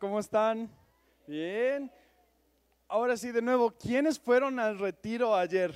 ¿Cómo 0.00 0.18
están? 0.18 0.68
Bien. 1.24 1.88
Ahora 2.88 3.16
sí, 3.16 3.30
de 3.30 3.40
nuevo, 3.40 3.70
¿quiénes 3.70 4.18
fueron 4.18 4.58
al 4.58 4.76
retiro 4.76 5.36
ayer? 5.36 5.72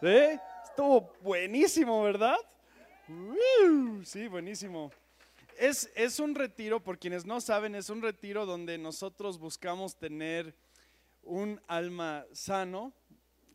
¿Sí? 0.00 0.40
Estuvo 0.64 1.12
buenísimo, 1.20 2.02
¿verdad? 2.02 2.38
Sí, 4.04 4.26
buenísimo. 4.26 4.90
Es, 5.58 5.92
es 5.94 6.18
un 6.18 6.34
retiro, 6.34 6.80
por 6.80 6.98
quienes 6.98 7.26
no 7.26 7.42
saben, 7.42 7.74
es 7.74 7.90
un 7.90 8.00
retiro 8.00 8.46
donde 8.46 8.78
nosotros 8.78 9.38
buscamos 9.38 9.94
tener 9.94 10.54
un 11.24 11.60
alma 11.66 12.24
sano. 12.32 12.94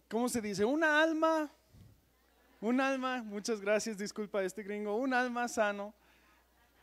¿Cómo 0.10 0.30
se 0.30 0.42
dice? 0.42 0.64
Una 0.64 1.02
alma, 1.02 1.52
un 2.62 2.80
alma, 2.80 3.24
muchas 3.24 3.60
gracias, 3.62 3.98
disculpa 3.98 4.44
este 4.44 4.62
gringo, 4.62 4.96
un 4.96 5.12
alma 5.12 5.48
sano, 5.48 5.92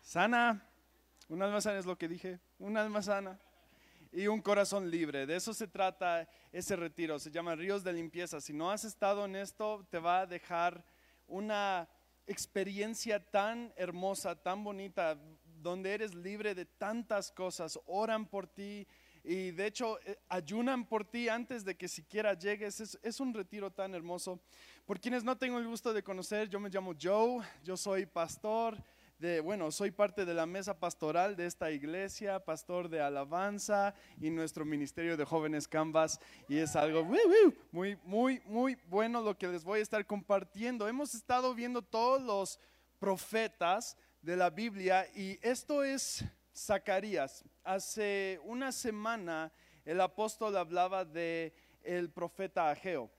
sana, 0.03 0.67
un 1.31 1.43
alma 1.43 1.61
sana 1.61 1.79
es 1.79 1.87
lo 1.87 1.97
que 1.97 2.09
dije, 2.09 2.41
un 2.59 2.77
alma 2.77 3.01
sana 3.03 3.39
y 4.11 4.27
un 4.27 4.43
corazón 4.43 4.91
libre. 4.91 5.27
De 5.27 5.37
eso 5.37 5.55
se 5.55 5.69
trata 5.69 6.29
ese 6.51 6.75
retiro. 6.75 7.21
Se 7.21 7.31
llama 7.31 7.55
Ríos 7.55 7.85
de 7.85 7.93
Limpieza. 7.93 8.41
Si 8.41 8.53
no 8.53 8.69
has 8.69 8.85
estado 8.85 9.25
en 9.27 9.37
esto, 9.37 9.87
te 9.91 10.01
va 10.01 10.23
a 10.23 10.27
dejar 10.27 10.85
una 11.29 11.89
experiencia 12.27 13.25
tan 13.31 13.73
hermosa, 13.77 14.35
tan 14.35 14.65
bonita, 14.65 15.17
donde 15.63 15.95
eres 15.95 16.17
libre 16.17 16.53
de 16.53 16.65
tantas 16.65 17.31
cosas. 17.31 17.79
Oran 17.87 18.27
por 18.27 18.49
ti 18.49 18.85
y 19.23 19.53
de 19.53 19.67
hecho 19.67 20.01
eh, 20.01 20.19
ayunan 20.29 20.85
por 20.85 21.05
ti 21.05 21.29
antes 21.29 21.65
de 21.65 21.77
que 21.77 21.87
siquiera 21.87 22.35
llegues. 22.35 22.81
Es, 22.81 22.99
es 23.05 23.21
un 23.21 23.33
retiro 23.33 23.71
tan 23.71 23.95
hermoso. 23.95 24.41
Por 24.85 25.01
quienes 25.01 25.23
no 25.23 25.39
tengo 25.39 25.61
el 25.61 25.69
gusto 25.69 25.93
de 25.93 26.03
conocer, 26.03 26.49
yo 26.49 26.59
me 26.59 26.71
llamo 26.71 26.93
Joe, 27.01 27.47
yo 27.63 27.77
soy 27.77 28.05
pastor 28.05 28.83
bueno, 29.43 29.71
soy 29.71 29.91
parte 29.91 30.25
de 30.25 30.33
la 30.33 30.47
mesa 30.47 30.79
pastoral 30.79 31.37
de 31.37 31.45
esta 31.45 31.71
iglesia, 31.71 32.43
pastor 32.43 32.89
de 32.89 33.03
alabanza 33.03 33.95
y 34.19 34.31
nuestro 34.31 34.65
ministerio 34.65 35.15
de 35.15 35.27
jóvenes 35.27 35.69
Canvas. 35.69 36.19
Y 36.49 36.57
es 36.57 36.75
algo 36.75 37.05
muy, 37.05 37.99
muy, 38.03 38.41
muy 38.47 38.79
bueno 38.87 39.21
lo 39.21 39.37
que 39.37 39.49
les 39.49 39.63
voy 39.63 39.81
a 39.81 39.83
estar 39.83 40.07
compartiendo. 40.07 40.89
Hemos 40.89 41.15
estado 41.15 41.55
viendo 41.55 41.83
todos 41.83 42.23
los 42.23 42.59
profetas 42.99 43.95
de 44.23 44.37
la 44.37 44.49
Biblia 44.49 45.07
y 45.15 45.39
esto 45.43 45.85
es 45.85 46.25
Zacarías. 46.57 47.45
Hace 47.63 48.41
una 48.45 48.73
semana 48.73 49.53
el 49.85 50.01
apóstol 50.01 50.57
hablaba 50.57 51.05
de 51.05 51.53
el 51.83 52.09
profeta 52.11 52.71
Ageo. 52.71 53.11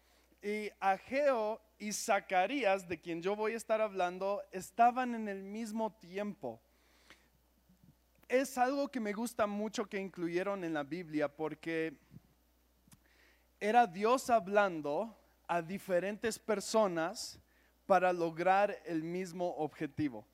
Y 0.42 0.72
Ageo 0.80 1.62
y 1.78 1.94
Zacarías, 1.94 2.88
de 2.88 3.00
quien 3.00 3.22
yo 3.22 3.36
voy 3.36 3.54
a 3.54 3.58
estar 3.58 3.80
hablando, 3.80 4.42
estaban 4.52 5.14
en 5.14 5.28
el 5.28 5.44
mismo 5.44 5.92
tiempo. 5.94 6.60
Es 8.28 8.58
algo 8.58 8.88
que 8.88 9.00
me 9.00 9.14
gusta 9.14 9.46
mucho 9.46 9.88
que 9.88 10.00
incluyeron 10.00 10.64
en 10.64 10.74
la 10.74 10.84
Biblia 10.84 11.28
porque 11.28 11.98
era 13.60 13.86
Dios 13.86 14.30
hablando 14.32 15.16
a 15.48 15.62
diferentes 15.62 16.40
personas 16.40 17.40
para 17.86 18.12
lograr 18.12 18.82
el 18.86 19.04
mismo 19.04 19.56
objetivo. 19.58 20.26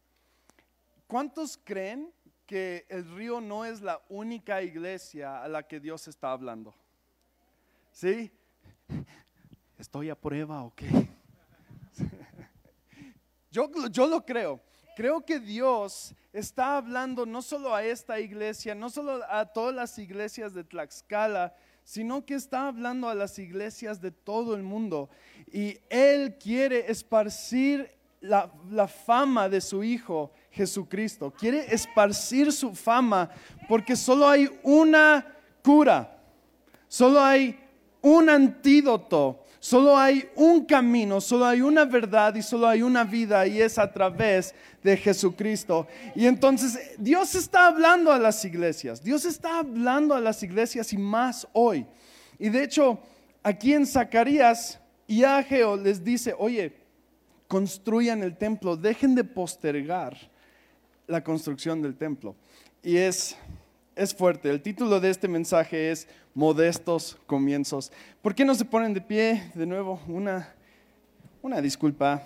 ¿Cuántos 1.08 1.58
creen 1.58 2.14
que 2.46 2.86
el 2.88 3.10
río 3.16 3.42
no 3.42 3.66
es 3.66 3.82
la 3.82 4.02
única 4.08 4.62
iglesia 4.62 5.44
a 5.44 5.48
la 5.48 5.64
que 5.64 5.80
Dios 5.80 6.08
está 6.08 6.32
hablando? 6.32 6.74
¿Sí? 7.92 8.32
¿Estoy 9.78 10.10
a 10.10 10.16
prueba 10.16 10.64
o 10.64 10.74
qué? 10.74 10.88
Yo, 13.52 13.72
yo 13.92 14.08
lo 14.08 14.26
creo. 14.26 14.60
Creo 14.96 15.22
que 15.22 15.40
Dios 15.40 16.14
está 16.34 16.78
hablando 16.78 17.26
no 17.26 17.42
solo 17.42 17.74
a 17.74 17.84
esta 17.84 18.20
iglesia, 18.20 18.76
no 18.76 18.90
solo 18.90 19.24
a 19.30 19.46
todas 19.46 19.74
las 19.74 19.98
iglesias 20.00 20.54
de 20.54 20.64
Tlaxcala, 20.64 21.56
sino 21.84 22.26
que 22.26 22.34
está 22.34 22.68
hablando 22.68 23.08
a 23.08 23.16
las 23.16 23.40
iglesias 23.40 24.02
de 24.02 24.12
todo 24.12 24.56
el 24.56 24.64
mundo. 24.64 25.10
Y 25.52 25.78
Él 25.90 26.38
quiere 26.38 26.92
esparcir 26.92 27.90
la, 28.20 28.52
la, 28.70 28.88
fama 28.88 29.48
de 29.48 29.62
su 29.62 29.84
Hijo 29.84 30.32
Jesucristo. 30.52 31.32
Quiere 31.32 31.74
esparcir 31.74 32.52
su 32.52 32.76
fama 32.76 33.30
porque 33.70 33.96
solo 33.96 34.28
hay 34.28 34.50
una 34.64 35.26
cura, 35.64 36.20
solo 36.88 37.22
hay 37.22 37.60
un 38.02 38.30
antídoto 38.30 39.46
Solo 39.60 39.98
hay 39.98 40.30
un 40.36 40.66
camino, 40.66 41.20
solo 41.20 41.46
hay 41.46 41.62
una 41.62 41.86
verdad 41.86 42.36
y 42.36 42.42
solo 42.42 42.68
hay 42.68 42.84
una 42.84 43.04
vida 43.04 43.48
y 43.48 43.62
es 43.62 43.78
a 43.80 43.92
través 43.92 44.54
de 44.84 44.96
Jesucristo. 44.96 45.88
Y 46.16 46.26
entonces 46.28 46.92
Dios 46.98 47.34
está 47.36 47.68
hablando 47.68 48.12
a 48.12 48.20
las 48.20 48.46
iglesias, 48.46 49.04
Dios 49.04 49.26
está 49.26 49.60
hablando 49.60 50.14
a 50.14 50.22
las 50.22 50.44
iglesias 50.44 50.94
y 50.94 50.98
más 50.98 51.48
hoy. 51.54 51.86
Y 52.38 52.50
de 52.50 52.64
hecho, 52.64 53.00
aquí 53.42 53.74
en 53.74 53.88
Zacarías 53.88 54.80
y 55.08 55.24
Ageo 55.24 55.76
les 55.76 56.04
dice, 56.04 56.36
oye, 56.38 56.74
construyan 57.48 58.22
el 58.22 58.38
templo, 58.38 58.76
dejen 58.76 59.16
de 59.16 59.24
postergar 59.24 60.16
la 61.08 61.24
construcción 61.24 61.82
del 61.82 61.96
templo. 61.96 62.36
Y 62.84 62.98
es 62.98 63.36
es 63.98 64.14
fuerte. 64.14 64.50
El 64.50 64.62
título 64.62 65.00
de 65.00 65.10
este 65.10 65.28
mensaje 65.28 65.92
es 65.92 66.08
Modestos 66.36 67.18
Comienzos. 67.26 67.92
¿Por 68.22 68.36
qué 68.36 68.46
no 68.46 68.54
se 68.54 68.64
ponen 68.64 68.94
de 68.94 69.02
pie? 69.02 69.52
De 69.56 69.66
nuevo, 69.66 70.00
una, 70.08 70.54
una 71.42 71.60
disculpa. 71.62 72.22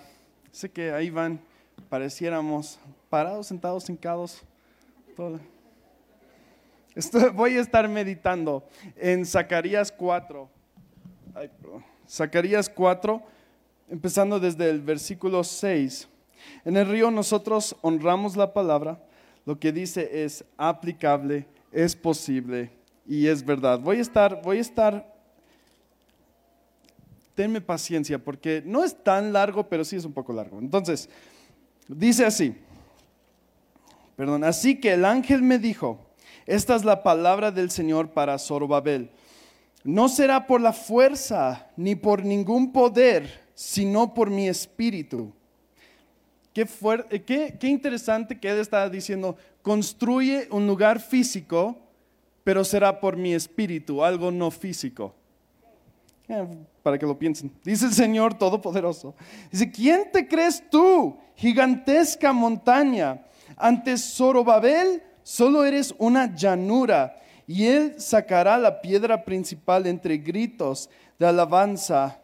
Sé 0.50 0.70
que 0.70 0.92
ahí 0.92 1.08
van, 1.08 1.40
pareciéramos 1.88 2.78
parados, 3.08 3.46
sentados, 3.46 3.88
hincados. 3.88 4.42
voy 7.32 7.56
a 7.56 7.60
estar 7.60 7.88
meditando 7.88 8.62
en 8.96 9.24
Zacarías 9.24 9.90
4. 9.90 10.50
Zacarías 12.06 12.68
4, 12.68 13.22
empezando 13.88 14.38
desde 14.38 14.68
el 14.68 14.82
versículo 14.82 15.42
6. 15.42 16.06
En 16.66 16.76
el 16.76 16.86
río 16.86 17.10
nosotros 17.10 17.74
honramos 17.80 18.36
la 18.36 18.52
palabra. 18.52 19.02
Lo 19.46 19.58
que 19.58 19.72
dice 19.72 20.22
es 20.24 20.44
aplicable 20.58 21.46
es 21.72 21.96
posible 21.96 22.70
y 23.06 23.26
es 23.26 23.44
verdad. 23.44 23.80
Voy 23.80 23.98
a 23.98 24.02
estar, 24.02 24.42
voy 24.42 24.58
a 24.58 24.60
estar, 24.60 25.14
tenme 27.34 27.60
paciencia 27.60 28.18
porque 28.18 28.62
no 28.64 28.84
es 28.84 29.02
tan 29.02 29.32
largo, 29.32 29.68
pero 29.68 29.84
sí 29.84 29.96
es 29.96 30.04
un 30.04 30.12
poco 30.12 30.32
largo. 30.32 30.58
Entonces, 30.58 31.08
dice 31.88 32.24
así, 32.24 32.54
perdón, 34.16 34.44
así 34.44 34.78
que 34.78 34.92
el 34.92 35.04
ángel 35.04 35.42
me 35.42 35.58
dijo, 35.58 35.98
esta 36.46 36.76
es 36.76 36.84
la 36.84 37.02
palabra 37.02 37.50
del 37.50 37.70
Señor 37.70 38.10
para 38.10 38.38
Zorobabel. 38.38 39.10
No 39.84 40.08
será 40.08 40.46
por 40.46 40.60
la 40.60 40.72
fuerza 40.72 41.70
ni 41.76 41.96
por 41.96 42.24
ningún 42.24 42.72
poder, 42.72 43.42
sino 43.54 44.14
por 44.14 44.30
mi 44.30 44.48
espíritu. 44.48 45.32
Qué, 46.52 46.66
qué, 47.24 47.56
qué 47.58 47.68
interesante 47.68 48.38
que 48.38 48.50
él 48.50 48.58
está 48.58 48.88
diciendo, 48.88 49.36
construye 49.62 50.48
un 50.50 50.66
lugar 50.66 51.00
físico, 51.00 51.76
pero 52.44 52.64
será 52.64 53.00
por 53.00 53.16
mi 53.16 53.34
espíritu, 53.34 54.04
algo 54.04 54.30
no 54.30 54.50
físico. 54.50 55.14
Eh, 56.28 56.46
para 56.82 56.98
que 56.98 57.06
lo 57.06 57.18
piensen. 57.18 57.52
Dice 57.64 57.86
el 57.86 57.92
Señor 57.92 58.34
Todopoderoso. 58.34 59.14
Dice, 59.50 59.70
¿quién 59.70 60.10
te 60.12 60.26
crees 60.26 60.62
tú, 60.70 61.16
gigantesca 61.36 62.32
montaña? 62.32 63.22
Ante 63.56 63.96
Zorobabel 63.96 65.02
solo 65.22 65.64
eres 65.64 65.94
una 65.98 66.34
llanura 66.34 67.16
y 67.46 67.66
él 67.66 67.94
sacará 67.98 68.56
la 68.58 68.80
piedra 68.80 69.24
principal 69.24 69.86
entre 69.86 70.18
gritos 70.18 70.88
de 71.18 71.26
alabanza 71.26 72.21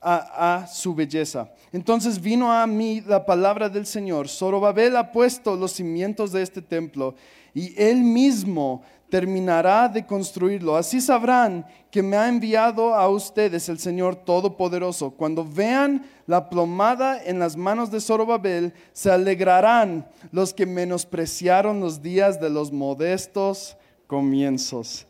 a, 0.00 0.66
su 0.72 0.94
belleza. 0.94 1.50
Entonces 1.72 2.20
vino 2.20 2.52
a 2.52 2.66
mí 2.66 3.02
la 3.06 3.24
palabra 3.24 3.68
del 3.68 3.86
Señor. 3.86 4.28
Zorobabel 4.28 4.96
ha 4.96 5.12
puesto 5.12 5.56
los 5.56 5.72
cimientos 5.72 6.32
de 6.32 6.42
este 6.42 6.62
templo 6.62 7.14
y 7.54 7.74
él 7.80 7.98
mismo 8.02 8.82
terminará 9.08 9.88
de 9.88 10.04
construirlo. 10.04 10.76
Así 10.76 11.00
sabrán 11.00 11.66
que 11.90 12.02
me 12.02 12.16
ha 12.16 12.28
enviado 12.28 12.94
a 12.94 13.08
ustedes 13.08 13.68
el 13.68 13.78
Señor 13.78 14.16
Todopoderoso. 14.16 15.10
Cuando 15.10 15.44
vean 15.44 16.04
la 16.26 16.48
plomada 16.48 17.22
en 17.24 17.38
las 17.38 17.56
manos 17.56 17.90
de 17.90 18.00
Zorobabel, 18.00 18.74
se 18.92 19.10
alegrarán 19.10 20.06
los 20.30 20.52
que 20.52 20.66
menospreciaron 20.66 21.80
los 21.80 22.02
días 22.02 22.40
de 22.40 22.50
los 22.50 22.70
modestos 22.70 23.76
comienzos. 24.06 25.07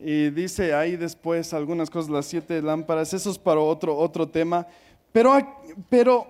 Y 0.00 0.30
dice 0.30 0.74
ahí 0.74 0.96
después 0.96 1.52
algunas 1.52 1.90
cosas, 1.90 2.10
las 2.10 2.26
siete 2.26 2.62
lámparas, 2.62 3.12
eso 3.12 3.30
es 3.30 3.38
para 3.38 3.60
otro, 3.60 3.96
otro 3.96 4.28
tema. 4.28 4.66
Pero, 5.12 5.36
pero, 5.88 6.26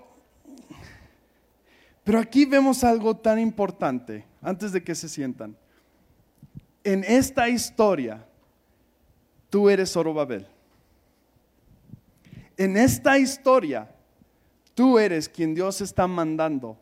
pero 2.05 2.19
aquí 2.19 2.44
vemos 2.44 2.82
algo 2.85 3.17
tan 3.17 3.38
importante, 3.38 4.25
antes 4.41 4.73
de 4.73 4.82
que 4.82 4.94
se 4.94 5.09
sientan. 5.09 5.56
En 6.82 7.05
esta 7.05 7.49
historia, 7.49 8.25
tú 9.50 9.69
eres 9.69 9.93
Zorobabel. 9.93 10.47
En 12.56 12.76
esta 12.76 13.19
historia, 13.19 13.94
tú 14.75 14.99
eres 14.99 15.29
quien 15.29 15.55
Dios 15.55 15.81
está 15.81 16.06
mandando 16.06 16.79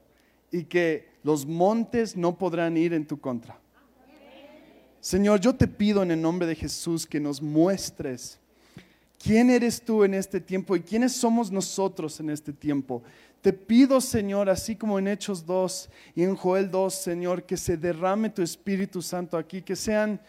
y 0.53 0.65
que 0.65 1.09
los 1.23 1.45
montes 1.45 2.17
no 2.17 2.39
podrán 2.39 2.77
ir 2.77 2.93
en 2.93 3.07
tu 3.07 3.19
contra. 3.21 3.59
Señor, 5.07 5.39
yo 5.39 5.55
te 5.55 5.69
pido 5.69 6.03
en 6.03 6.11
el 6.11 6.21
nombre 6.21 6.49
de 6.49 6.57
Jesús 6.57 7.07
que 7.07 7.21
nos 7.21 7.41
muestres 7.41 8.41
quién 9.23 9.51
eres 9.51 9.81
tú 9.81 10.03
en 10.03 10.15
este 10.15 10.41
tiempo 10.41 10.75
y 10.75 10.81
quiénes 10.81 11.13
somos 11.13 11.53
nosotros 11.53 12.19
en 12.19 12.29
este 12.29 12.53
tiempo. 12.53 13.05
Te 13.41 13.53
pido, 13.53 14.01
Señor, 14.01 14.51
así 14.51 14.75
como 14.75 14.99
en 14.99 15.07
Hechos 15.07 15.47
2 15.47 15.91
y 16.17 16.25
en 16.25 16.35
Joel 16.35 16.73
2, 16.73 16.93
Señor, 16.93 17.45
que 17.45 17.57
se 17.57 17.77
derrame 17.77 18.31
tu 18.31 18.43
Espíritu 18.43 19.01
Santo 19.01 19.39
aquí, 19.39 19.63
que 19.63 19.77
sean 19.77 20.21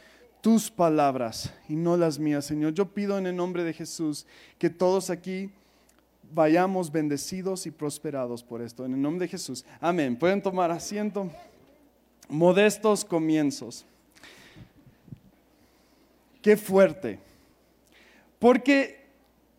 tus 0.41 0.69
palabras 0.69 1.51
y 1.67 1.75
no 1.75 1.97
las 1.97 2.19
mías, 2.19 2.45
Señor. 2.45 2.71
Yo 2.75 2.85
pido 2.85 3.17
en 3.17 3.25
el 3.25 3.35
nombre 3.35 3.63
de 3.63 3.73
Jesús 3.73 4.27
que 4.59 4.69
todos 4.69 5.09
aquí 5.09 5.49
vayamos 6.35 6.91
bendecidos 6.91 7.65
y 7.65 7.71
prosperados 7.71 8.43
por 8.43 8.61
esto. 8.61 8.85
En 8.85 8.93
el 8.93 9.01
nombre 9.01 9.25
de 9.25 9.31
Jesús. 9.31 9.65
Amén. 9.81 10.15
Pueden 10.15 10.39
tomar 10.39 10.69
asiento. 10.69 11.31
Modestos 12.29 13.03
comienzos. 13.03 13.83
Qué 16.47 16.55
fuerte. 16.55 17.19
Porque, 18.39 19.05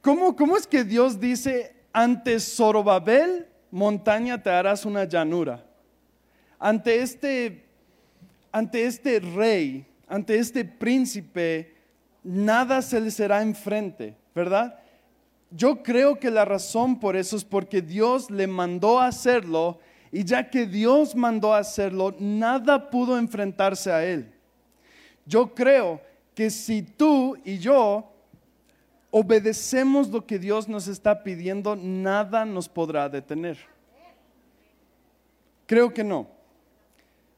¿cómo, 0.01 0.35
cómo 0.35 0.57
es 0.57 0.67
que 0.67 0.85
Dios 0.85 1.21
dice, 1.21 1.77
ante 1.93 2.41
Zorobabel, 2.41 3.47
montaña 3.71 4.43
te 4.43 4.49
harás 4.49 4.87
una 4.87 5.05
llanura? 5.05 5.67
Ante 6.59 7.03
este, 7.03 7.67
ante 8.51 8.87
este 8.87 9.21
rey, 9.21 9.85
ante 10.07 10.39
este 10.39 10.65
príncipe, 10.65 11.75
nada 12.25 12.81
se 12.81 13.03
le 13.03 13.11
será 13.11 13.43
enfrente, 13.43 14.17
¿verdad? 14.35 14.81
Yo 15.51 15.83
creo 15.83 16.19
que 16.19 16.31
la 16.31 16.47
razón 16.47 16.99
por 16.99 17.17
eso 17.17 17.37
es 17.37 17.45
porque 17.45 17.83
Dios 17.83 18.31
le 18.31 18.47
mandó 18.47 18.99
hacerlo 18.99 19.79
y 20.11 20.25
ya 20.25 20.49
que 20.49 20.65
Dios 20.65 21.15
mandó 21.15 21.53
hacerlo, 21.53 22.17
nada 22.19 22.89
pudo 22.89 23.19
enfrentarse 23.19 23.93
a 23.93 24.07
él. 24.07 24.33
Yo 25.27 25.55
creo 25.55 26.08
que 26.39 26.51
si 26.51 26.83
tú 26.83 27.37
y 27.45 27.59
yo 27.59 28.13
obedecemos 29.11 30.09
lo 30.09 30.25
que 30.25 30.39
Dios 30.39 30.69
nos 30.69 30.87
está 30.87 31.25
pidiendo, 31.25 31.75
nada 31.75 32.45
nos 32.45 32.69
podrá 32.69 33.09
detener. 33.09 33.59
Creo 35.67 35.93
que 35.93 36.05
no. 36.05 36.29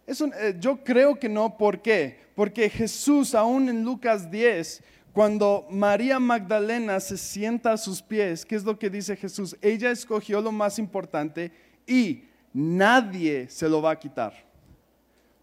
Eh, 0.07 0.55
yo 0.61 0.85
creo 0.85 1.19
que 1.19 1.31
no, 1.31 1.57
¿por 1.57 1.81
qué? 1.81 2.21
Porque 2.35 2.69
Jesús, 2.69 3.35
aún 3.35 3.71
en 3.71 3.83
Lucas 3.83 4.31
10, 4.31 4.83
cuando 5.15 5.67
María 5.71 6.19
Magdalena 6.19 7.01
se 7.01 7.17
sienta 7.17 7.73
a 7.73 7.79
sus 7.79 8.03
pies, 8.03 8.45
¿qué 8.45 8.55
es 8.55 8.65
lo 8.65 8.79
que 8.79 8.91
dice 8.91 9.17
Jesús? 9.17 9.57
Ella 9.63 9.91
escogió 9.91 10.43
lo 10.43 10.53
más 10.53 10.79
importante 10.79 11.51
y 11.87 12.25
nadie 12.53 13.49
se 13.49 13.67
lo 13.67 13.81
va 13.81 13.93
a 13.93 13.99
quitar. 13.99 14.35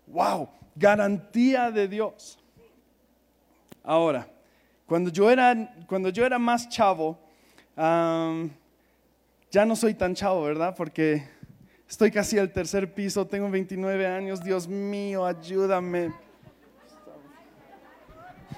¡Wow! 0.05 0.47
Garantía 0.75 1.71
de 1.71 1.87
Dios. 1.87 2.37
Ahora, 3.89 4.27
cuando 4.85 5.09
yo 5.09 5.31
era, 5.31 5.55
cuando 5.87 6.09
yo 6.09 6.25
era 6.25 6.37
más 6.37 6.67
chavo, 6.67 7.17
ya 7.73 9.65
no 9.65 9.77
soy 9.77 9.93
tan 9.93 10.13
chavo, 10.13 10.43
¿verdad? 10.43 10.75
Porque 10.75 11.23
estoy 11.87 12.11
casi 12.11 12.37
al 12.37 12.51
tercer 12.51 12.93
piso, 12.93 13.25
tengo 13.25 13.49
29 13.49 14.05
años, 14.05 14.43
Dios 14.43 14.67
mío, 14.67 15.25
ayúdame. 15.25 16.11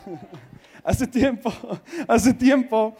hace 0.84 1.06
tiempo, 1.06 1.54
hace 2.08 2.34
tiempo, 2.34 2.98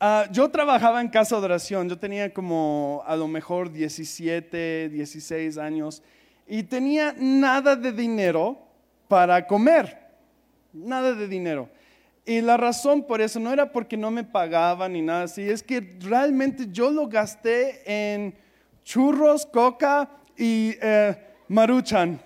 ah, 0.00 0.26
yo 0.32 0.50
trabajaba 0.50 1.00
en 1.00 1.08
casa 1.08 1.38
de 1.38 1.44
oración, 1.44 1.88
yo 1.88 1.96
tenía 1.96 2.34
como 2.34 3.04
a 3.06 3.14
lo 3.14 3.28
mejor 3.28 3.70
17, 3.70 4.88
16 4.88 5.56
años 5.58 6.02
y 6.48 6.64
tenía 6.64 7.14
nada 7.16 7.76
de 7.76 7.92
dinero 7.92 8.58
para 9.06 9.46
comer, 9.46 10.03
nada 10.74 11.14
de 11.14 11.28
dinero. 11.28 11.68
Y 12.26 12.40
la 12.40 12.56
razón 12.56 13.06
por 13.06 13.20
eso 13.20 13.38
no 13.38 13.52
era 13.52 13.70
porque 13.70 13.96
no 13.96 14.10
me 14.10 14.24
pagaban 14.24 14.92
ni 14.94 15.02
nada 15.02 15.24
así, 15.24 15.42
es 15.42 15.62
que 15.62 15.96
realmente 16.00 16.66
yo 16.70 16.90
lo 16.90 17.06
gasté 17.06 17.82
en 17.86 18.34
churros, 18.82 19.46
coca 19.46 20.10
y 20.36 20.74
eh, 20.80 21.16
maruchan. 21.48 22.20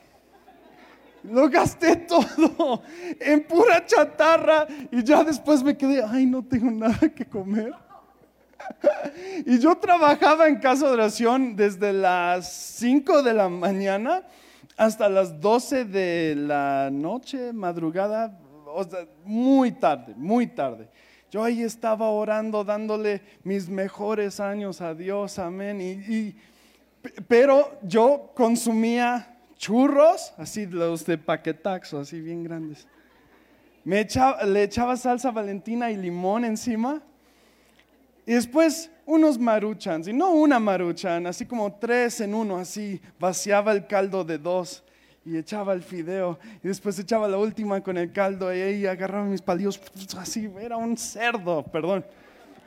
Lo 1.25 1.49
gasté 1.49 1.97
todo 2.09 2.83
en 3.21 3.45
pura 3.45 3.85
chatarra 3.85 4.67
y 4.91 5.03
ya 5.03 5.25
después 5.25 5.62
me 5.62 5.77
quedé, 5.77 6.03
ay, 6.03 6.27
no 6.27 6.45
tengo 6.45 6.71
nada 6.71 7.09
que 7.09 7.27
comer. 7.27 7.73
Y 9.47 9.59
yo 9.59 9.75
trabajaba 9.77 10.47
en 10.47 10.56
casa 10.56 10.87
de 10.87 10.93
oración 10.93 11.56
desde 11.56 11.93
las 11.93 12.53
5 12.53 13.23
de 13.23 13.33
la 13.33 13.49
mañana 13.49 14.25
hasta 14.79 15.09
las 15.09 15.41
12 15.41 15.85
de 15.87 16.35
la 16.37 16.89
noche, 16.91 17.53
madrugada, 17.53 18.39
muy 19.25 19.73
tarde, 19.73 20.15
muy 20.17 20.47
tarde. 20.47 20.89
Yo 21.33 21.43
ahí 21.43 21.63
estaba 21.63 22.09
orando, 22.11 22.63
dándole 22.63 23.21
mis 23.43 23.69
mejores 23.69 24.39
años 24.39 24.81
a 24.81 24.95
Dios, 24.95 25.41
amén. 25.41 25.81
Y, 25.81 26.37
pero 27.27 27.77
yo 27.83 28.31
consumía 28.37 29.37
churros, 29.57 30.33
así 30.39 30.65
los 30.67 31.05
de 31.05 31.19
paquetaxo, 31.19 31.99
así 31.99 32.21
bien 32.21 32.45
grandes. 32.45 32.87
Me 33.83 33.99
echaba, 33.99 34.45
le 34.45 34.63
echaba 34.63 34.97
salsa 34.97 35.33
valentina 35.33 35.91
y 35.91 35.97
limón 35.97 36.45
encima. 36.45 37.03
Y 38.25 38.35
después 38.35 38.93
unos 39.09 39.39
maruchans, 39.39 40.07
y 40.07 40.13
no 40.13 40.33
una 40.33 40.61
maruchan, 40.61 41.27
así 41.27 41.47
como 41.47 41.73
tres 41.73 42.21
en 42.21 42.35
uno, 42.35 42.59
así 42.59 43.01
vaciaba 43.19 43.73
el 43.73 43.87
caldo 43.87 44.23
de 44.23 44.37
dos 44.37 44.85
y 45.25 45.39
echaba 45.39 45.73
el 45.73 45.83
fideo 45.83 46.39
y 46.63 46.69
después 46.69 46.99
echaba 46.99 47.27
la 47.27 47.39
última 47.39 47.83
con 47.83 47.97
el 47.97 48.13
caldo 48.13 48.55
y 48.55 48.61
ahí 48.61 48.87
agarraba 48.87 49.25
mis 49.25 49.41
palillos 49.41 49.81
así, 50.19 50.51
era 50.61 50.77
un 50.77 50.95
cerdo, 50.99 51.63
perdón, 51.63 52.05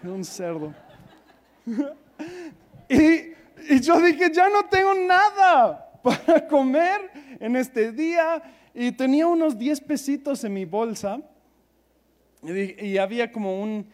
era 0.01 0.11
un 0.11 0.25
cerdo. 0.25 0.73
y, 2.89 3.75
y 3.75 3.79
yo 3.79 4.01
dije, 4.01 4.31
ya 4.33 4.49
no 4.49 4.65
tengo 4.65 4.95
nada 4.95 5.91
para 6.01 6.47
comer 6.47 7.01
en 7.39 7.55
este 7.55 7.91
día 7.91 8.41
y 8.73 8.91
tenía 8.91 9.27
unos 9.27 9.55
10 9.55 9.79
pesitos 9.81 10.43
en 10.43 10.53
mi 10.55 10.65
bolsa 10.65 11.21
y, 12.41 12.83
y 12.83 12.97
había 12.97 13.31
como 13.31 13.61
un, 13.61 13.85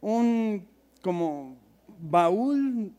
un 0.00 0.68
como 1.02 1.55
baúl 1.98 2.92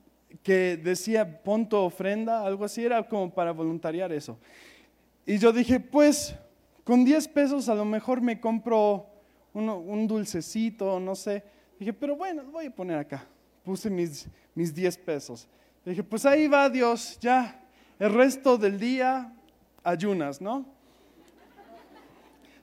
que 0.44 0.78
decía 0.78 1.44
pon 1.44 1.68
ofrenda, 1.72 2.46
algo 2.46 2.66
así, 2.66 2.86
era 2.86 3.08
como 3.08 3.34
para 3.34 3.52
voluntariar 3.52 4.12
eso. 4.12 4.38
Y 5.26 5.38
yo 5.38 5.52
dije, 5.52 5.80
pues 5.80 6.36
con 6.84 7.04
10 7.04 7.28
pesos 7.30 7.68
a 7.68 7.76
lo 7.76 7.84
mejor 7.84 8.22
me 8.22 8.40
compro 8.40 9.08
un 9.54 10.08
dulcecito, 10.08 11.00
no 11.00 11.16
sé. 11.16 11.44
Dije, 11.80 11.94
pero 11.94 12.16
bueno, 12.16 12.44
lo 12.44 12.52
voy 12.52 12.68
a 12.68 12.72
poner 12.72 12.98
acá. 12.98 13.26
Puse 13.64 13.90
mis, 13.90 14.28
mis 14.56 14.74
10 14.74 14.98
pesos. 15.00 15.48
Dije, 15.84 16.04
pues 16.04 16.26
ahí 16.26 16.48
va 16.48 16.70
Dios, 16.70 17.18
ya. 17.20 17.62
El 18.00 18.14
resto 18.14 18.58
del 18.58 18.80
día 18.80 19.34
ayunas, 19.84 20.40
¿no? 20.42 20.66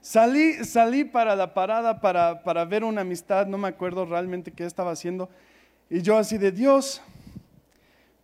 Salí, 0.00 0.64
salí 0.64 1.04
para 1.04 1.34
la 1.34 1.54
parada 1.54 2.00
para, 2.00 2.42
para 2.42 2.64
ver 2.66 2.84
una 2.84 3.00
amistad, 3.00 3.46
no 3.46 3.56
me 3.56 3.68
acuerdo 3.68 4.04
realmente 4.04 4.52
qué 4.52 4.66
estaba 4.66 4.90
haciendo. 4.90 5.30
Y 5.90 6.00
yo 6.00 6.16
así 6.16 6.38
de 6.38 6.50
Dios, 6.50 7.00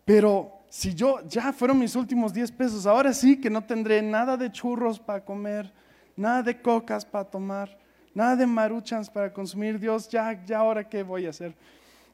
pero 0.04 0.60
si 0.68 0.94
yo 0.94 1.20
ya 1.28 1.52
fueron 1.52 1.78
mis 1.78 1.94
últimos 1.94 2.32
10 2.32 2.52
pesos, 2.52 2.86
ahora 2.86 3.12
sí 3.12 3.40
que 3.40 3.50
no 3.50 3.62
tendré 3.62 4.00
nada 4.00 4.36
de 4.36 4.50
churros 4.50 4.98
para 4.98 5.24
comer, 5.24 5.72
nada 6.16 6.42
de 6.42 6.60
cocas 6.60 7.04
para 7.04 7.24
tomar, 7.24 7.76
nada 8.14 8.36
de 8.36 8.46
maruchans 8.46 9.10
para 9.10 9.32
consumir. 9.32 9.78
Dios, 9.78 10.08
ya, 10.08 10.42
ya 10.44 10.58
ahora 10.58 10.88
qué 10.88 11.02
voy 11.02 11.26
a 11.26 11.30
hacer. 11.30 11.54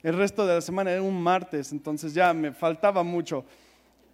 El 0.03 0.17
resto 0.17 0.47
de 0.47 0.55
la 0.55 0.61
semana 0.61 0.91
era 0.91 1.03
un 1.03 1.21
martes, 1.23 1.73
entonces 1.73 2.15
ya 2.15 2.33
me 2.33 2.53
faltaba 2.53 3.03
mucho. 3.03 3.45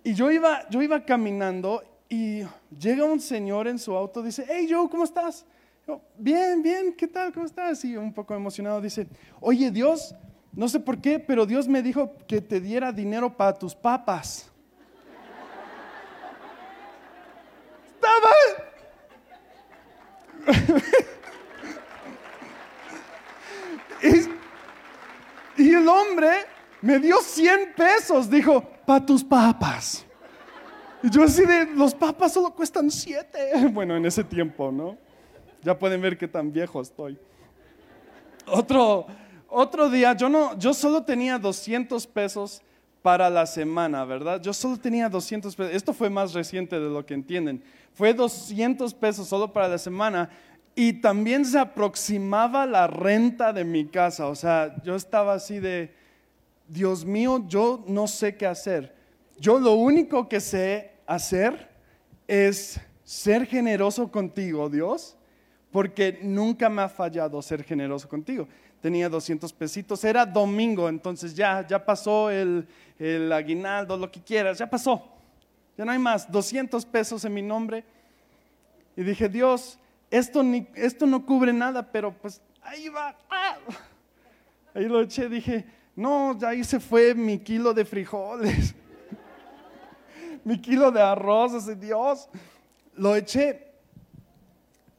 Y 0.04 0.14
yo 0.14 0.30
iba, 0.30 0.68
yo 0.68 0.82
iba 0.82 1.04
caminando 1.04 1.82
y 2.08 2.42
llega 2.78 3.04
un 3.04 3.20
señor 3.20 3.68
en 3.68 3.78
su 3.78 3.94
auto, 3.96 4.22
dice, 4.22 4.44
hey 4.48 4.66
Joe, 4.70 4.88
¿cómo 4.88 5.04
estás? 5.04 5.46
bien, 6.16 6.62
bien, 6.62 6.94
¿qué 6.96 7.08
tal? 7.08 7.32
¿Cómo 7.32 7.44
estás? 7.44 7.84
Y 7.84 7.96
un 7.96 8.12
poco 8.12 8.34
emocionado 8.34 8.80
dice, 8.80 9.06
oye 9.40 9.70
Dios, 9.70 10.14
no 10.52 10.68
sé 10.68 10.78
por 10.80 11.00
qué, 11.00 11.18
pero 11.18 11.46
Dios 11.46 11.66
me 11.66 11.82
dijo 11.82 12.12
que 12.26 12.42
te 12.42 12.60
diera 12.60 12.92
dinero 12.92 13.34
para 13.34 13.54
tus 13.54 13.74
papas. 13.74 14.50
Estaba... 17.94 18.28
y, 25.56 25.70
el 25.72 25.88
hombre 25.88 26.30
me 26.80 26.98
dio 26.98 27.20
100 27.20 27.74
pesos, 27.74 28.28
dijo, 28.28 28.62
para 28.84 29.06
tus 29.06 29.24
papas. 29.24 30.04
Y 31.02 31.10
yo 31.10 31.22
así 31.22 31.46
de, 31.46 31.66
los 31.66 31.94
papas 31.94 32.32
solo 32.34 32.50
cuestan 32.50 32.90
7. 32.90 33.68
Bueno, 33.72 33.96
en 33.96 34.04
ese 34.04 34.22
tiempo, 34.22 34.70
¿no? 34.70 34.98
Ya 35.62 35.78
pueden 35.78 36.02
ver 36.02 36.18
qué 36.18 36.28
tan 36.28 36.52
viejo 36.52 36.82
estoy. 36.82 37.18
Otro, 38.46 39.06
otro 39.52 39.90
día, 39.90 40.14
yo, 40.14 40.28
no, 40.28 40.58
yo 40.58 40.74
solo 40.74 41.02
tenía 41.02 41.38
200 41.38 42.06
pesos 42.06 42.62
para 43.02 43.28
la 43.28 43.46
semana, 43.46 44.04
¿verdad? 44.04 44.40
Yo 44.40 44.52
solo 44.52 44.76
tenía 44.76 45.08
200 45.08 45.54
pesos. 45.54 45.74
Esto 45.74 45.92
fue 45.92 46.08
más 46.08 46.32
reciente 46.32 46.78
de 46.78 46.88
lo 46.88 47.04
que 47.04 47.14
entienden. 47.14 47.62
Fue 47.92 48.14
200 48.14 48.94
pesos 48.94 49.28
solo 49.28 49.52
para 49.52 49.68
la 49.68 49.78
semana. 49.78 50.30
y 50.74 50.94
también 50.94 51.44
se 51.44 51.58
aproximaba 51.58 52.64
la 52.64 52.86
renta 52.86 53.52
de 53.52 53.62
mi 53.62 53.84
casa. 53.86 54.28
O 54.28 54.34
sea, 54.34 54.74
yo 54.82 54.96
estaba 54.96 55.34
así 55.34 55.58
de, 55.58 55.94
Dios 56.66 57.04
mío, 57.04 57.44
yo 57.46 57.84
no 57.86 58.06
sé 58.06 58.36
qué 58.36 58.46
hacer. 58.46 58.94
Yo 59.38 59.58
lo 59.58 59.74
único 59.74 60.28
que 60.30 60.40
sé 60.40 60.92
hacer 61.06 61.68
es 62.26 62.80
ser 63.04 63.46
generoso 63.46 64.10
contigo, 64.10 64.70
Dios, 64.70 65.16
porque 65.70 66.20
nunca 66.22 66.70
me 66.70 66.80
ha 66.80 66.88
fallado 66.88 67.42
ser 67.42 67.62
generoso 67.62 68.08
contigo. 68.08 68.48
Tenía 68.82 69.08
200 69.08 69.52
pesitos, 69.52 70.02
era 70.02 70.26
domingo, 70.26 70.88
entonces 70.88 71.34
ya, 71.34 71.64
ya 71.64 71.84
pasó 71.84 72.30
el, 72.30 72.66
el 72.98 73.32
aguinaldo, 73.32 73.96
lo 73.96 74.10
que 74.10 74.20
quieras, 74.20 74.58
ya 74.58 74.68
pasó. 74.68 75.06
Ya 75.78 75.84
no 75.84 75.92
hay 75.92 76.00
más, 76.00 76.30
200 76.30 76.84
pesos 76.86 77.24
en 77.24 77.32
mi 77.32 77.42
nombre. 77.42 77.84
Y 78.96 79.04
dije, 79.04 79.28
Dios, 79.28 79.78
esto, 80.10 80.42
ni, 80.42 80.66
esto 80.74 81.06
no 81.06 81.24
cubre 81.24 81.52
nada, 81.52 81.90
pero 81.92 82.12
pues 82.12 82.42
ahí 82.60 82.88
va. 82.88 83.16
¡ah! 83.30 83.56
Ahí 84.74 84.86
lo 84.86 85.02
eché, 85.02 85.28
dije, 85.28 85.66
no, 85.94 86.38
ya 86.38 86.48
ahí 86.48 86.64
se 86.64 86.80
fue 86.80 87.14
mi 87.14 87.38
kilo 87.38 87.74
de 87.74 87.84
frijoles, 87.84 88.74
mi 90.44 90.58
kilo 90.58 90.90
de 90.90 91.02
arroz, 91.02 91.52
ese 91.52 91.76
Dios. 91.76 92.30
Lo 92.94 93.14
eché 93.14 93.70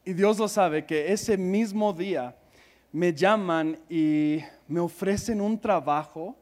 y 0.06 0.13
Dios 0.13 0.38
lo 0.38 0.48
sabe 0.48 0.86
que 0.86 1.12
ese 1.12 1.38
mismo 1.38 1.92
día 1.92 2.36
me 2.94 3.12
llaman 3.12 3.80
y 3.90 4.40
me 4.68 4.80
ofrecen 4.80 5.42
un 5.42 5.60
trabajo, 5.60 6.38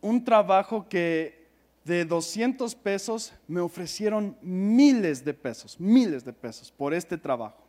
un 0.00 0.22
trabajo 0.22 0.86
que 0.88 1.46
de 1.84 2.04
200 2.04 2.74
pesos 2.74 3.32
me 3.46 3.60
ofrecieron 3.60 4.36
miles 4.42 5.24
de 5.24 5.32
pesos, 5.32 5.78
miles 5.78 6.24
de 6.24 6.32
pesos 6.32 6.70
por 6.70 6.92
este 6.92 7.16
trabajo. 7.16 7.62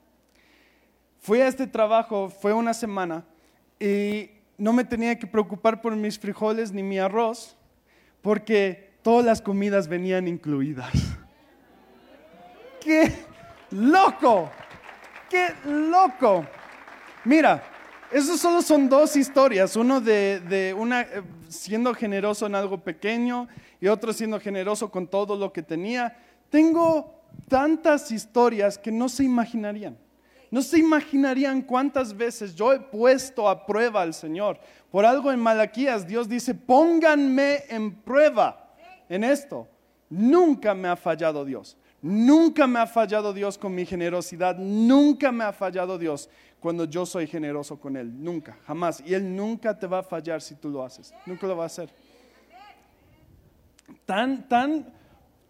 Fui 1.20 1.40
a 1.40 1.48
este 1.48 1.68
trabajo, 1.68 2.30
fue 2.30 2.52
una 2.52 2.74
semana 2.74 3.24
y 3.80 4.32
no 4.58 4.74
me 4.74 4.84
tenía 4.84 5.18
que 5.18 5.28
preocupar 5.28 5.80
por 5.80 5.96
mis 5.96 6.18
frijoles 6.18 6.72
ni 6.72 6.82
mi 6.82 6.98
arroz, 6.98 7.56
porque 8.24 8.92
todas 9.04 9.24
las 9.24 9.40
comidas 9.40 9.88
venían 9.88 10.28
incluidas. 10.28 10.92
¡Qué 12.82 13.14
loco! 13.70 14.50
¡Qué 15.30 15.54
loco! 15.66 16.46
Mira, 17.26 17.64
esos 18.13 18.39
solo 18.39 18.62
son 18.62 18.88
dos 18.89 19.15
historias, 19.15 19.75
uno 19.75 20.00
de, 20.00 20.39
de 20.41 20.74
una 20.74 21.01
eh, 21.01 21.24
siendo 21.50 21.93
generoso 21.96 22.46
en 22.46 22.53
algo 22.53 22.77
pequeño 22.77 23.48
y 23.82 23.88
otro 23.88 24.13
siendo 24.13 24.39
generoso 24.39 24.91
con 24.91 25.08
todo 25.08 25.36
lo 25.36 25.51
que 25.51 25.63
tenía. 25.63 26.15
Tengo 26.51 27.24
tantas 27.48 28.12
historias 28.12 28.77
que 28.77 28.91
no 28.91 29.10
se 29.10 29.24
imaginarían. 29.24 29.98
No 30.51 30.62
se 30.62 30.77
imaginarían 30.77 31.63
cuántas 31.63 32.15
veces 32.15 32.53
yo 32.53 32.72
he 32.72 32.79
puesto 32.79 33.50
a 33.50 33.65
prueba 33.65 34.03
al 34.03 34.13
Señor. 34.13 34.60
Por 34.91 35.03
algo 35.03 35.32
en 35.32 35.39
Malaquías 35.39 36.08
Dios 36.08 36.29
dice, 36.29 36.53
pónganme 36.53 37.63
en 37.67 37.96
prueba 37.96 38.75
en 39.10 39.24
esto. 39.24 39.67
Nunca 40.08 40.75
me 40.75 40.88
ha 40.88 40.96
fallado 40.96 41.43
Dios. 41.43 41.75
Nunca 42.03 42.67
me 42.67 42.79
ha 42.79 42.86
fallado 42.86 43.34
Dios 43.34 43.58
con 43.58 43.74
mi 43.74 43.86
generosidad. 43.86 44.55
Nunca 44.58 45.32
me 45.32 45.46
ha 45.46 45.53
fallado 45.53 45.98
Dios 45.98 46.29
cuando 46.63 46.86
yo 46.86 47.05
soy 47.05 47.27
generoso 47.27 47.77
con 47.77 47.98
Él. 47.98 48.24
Nunca, 48.24 48.58
jamás. 48.65 49.03
Y 49.05 49.13
Él 49.13 49.36
nunca 49.36 49.77
te 49.77 49.86
va 49.86 50.00
a 50.00 50.03
fallar 50.03 50.41
si 50.41 50.55
tú 50.55 50.70
lo 50.70 50.82
haces. 50.82 51.13
Nunca 51.25 51.46
lo 51.46 51.58
va 51.58 51.63
a 51.63 51.65
hacer. 51.65 51.89
Tan, 54.05 54.48
tan, 54.48 54.88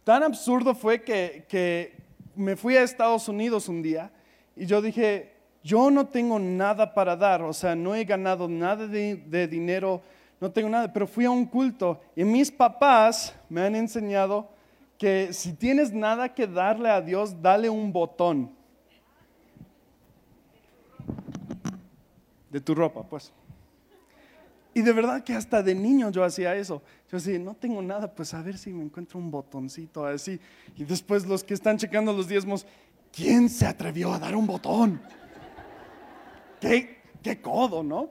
tan 0.04 0.24
absurdo 0.24 0.74
fue 0.74 1.04
que, 1.04 1.46
que 1.48 1.96
me 2.36 2.56
fui 2.56 2.76
a 2.78 2.82
Estados 2.82 3.28
Unidos 3.28 3.70
un 3.70 3.84
día 3.84 4.12
y 4.56 4.66
yo 4.66 4.82
dije, 4.82 5.34
yo 5.64 5.92
no 5.92 6.08
tengo 6.08 6.40
nada 6.40 6.96
para 6.96 7.16
dar, 7.16 7.44
o 7.44 7.54
sea, 7.54 7.76
no 7.76 7.94
he 7.94 8.06
ganado 8.06 8.48
nada 8.48 8.88
de, 8.88 9.48
dinero, 9.48 10.02
no 10.42 10.52
tengo 10.52 10.68
nada, 10.68 10.92
pero 10.92 11.06
fui 11.06 11.26
a 11.26 11.30
un 11.30 11.46
culto 11.46 12.02
y 12.16 12.24
mis 12.24 12.50
papás 12.50 13.36
me 13.50 13.62
han 13.62 13.76
enseñado 13.76 14.50
que 14.98 15.32
si 15.32 15.54
tienes 15.54 15.94
nada 15.94 16.34
que 16.34 16.48
darle 16.48 16.90
a 16.90 17.02
Dios, 17.02 17.40
dale 17.40 17.70
un 17.70 17.94
botón 17.94 18.63
de 22.54 22.62
tu 22.62 22.76
ropa, 22.76 23.02
pues. 23.02 23.34
Y 24.76 24.82
de 24.82 24.94
verdad 24.94 25.24
que 25.24 25.34
hasta 25.34 25.64
de 25.64 25.74
niño 25.74 26.12
yo 26.12 26.24
hacía 26.24 26.56
eso. 26.56 26.84
Yo 27.12 27.18
decía, 27.18 27.38
no 27.40 27.56
tengo 27.56 27.82
nada, 27.82 28.14
pues 28.14 28.34
a 28.36 28.42
ver 28.44 28.58
si 28.60 28.72
me 28.72 28.84
encuentro 28.84 29.20
un 29.20 29.32
botoncito 29.32 30.06
así. 30.06 30.40
Y 30.78 30.84
después 30.84 31.26
los 31.26 31.44
que 31.44 31.56
están 31.56 31.78
checando 31.78 32.14
los 32.14 32.28
diezmos, 32.28 32.66
¿quién 33.12 33.50
se 33.50 33.66
atrevió 33.66 34.14
a 34.14 34.20
dar 34.20 34.36
un 34.36 34.46
botón? 34.46 35.02
¿Qué, 36.62 37.02
qué 37.24 37.42
codo, 37.42 37.82
¿no? 37.82 38.10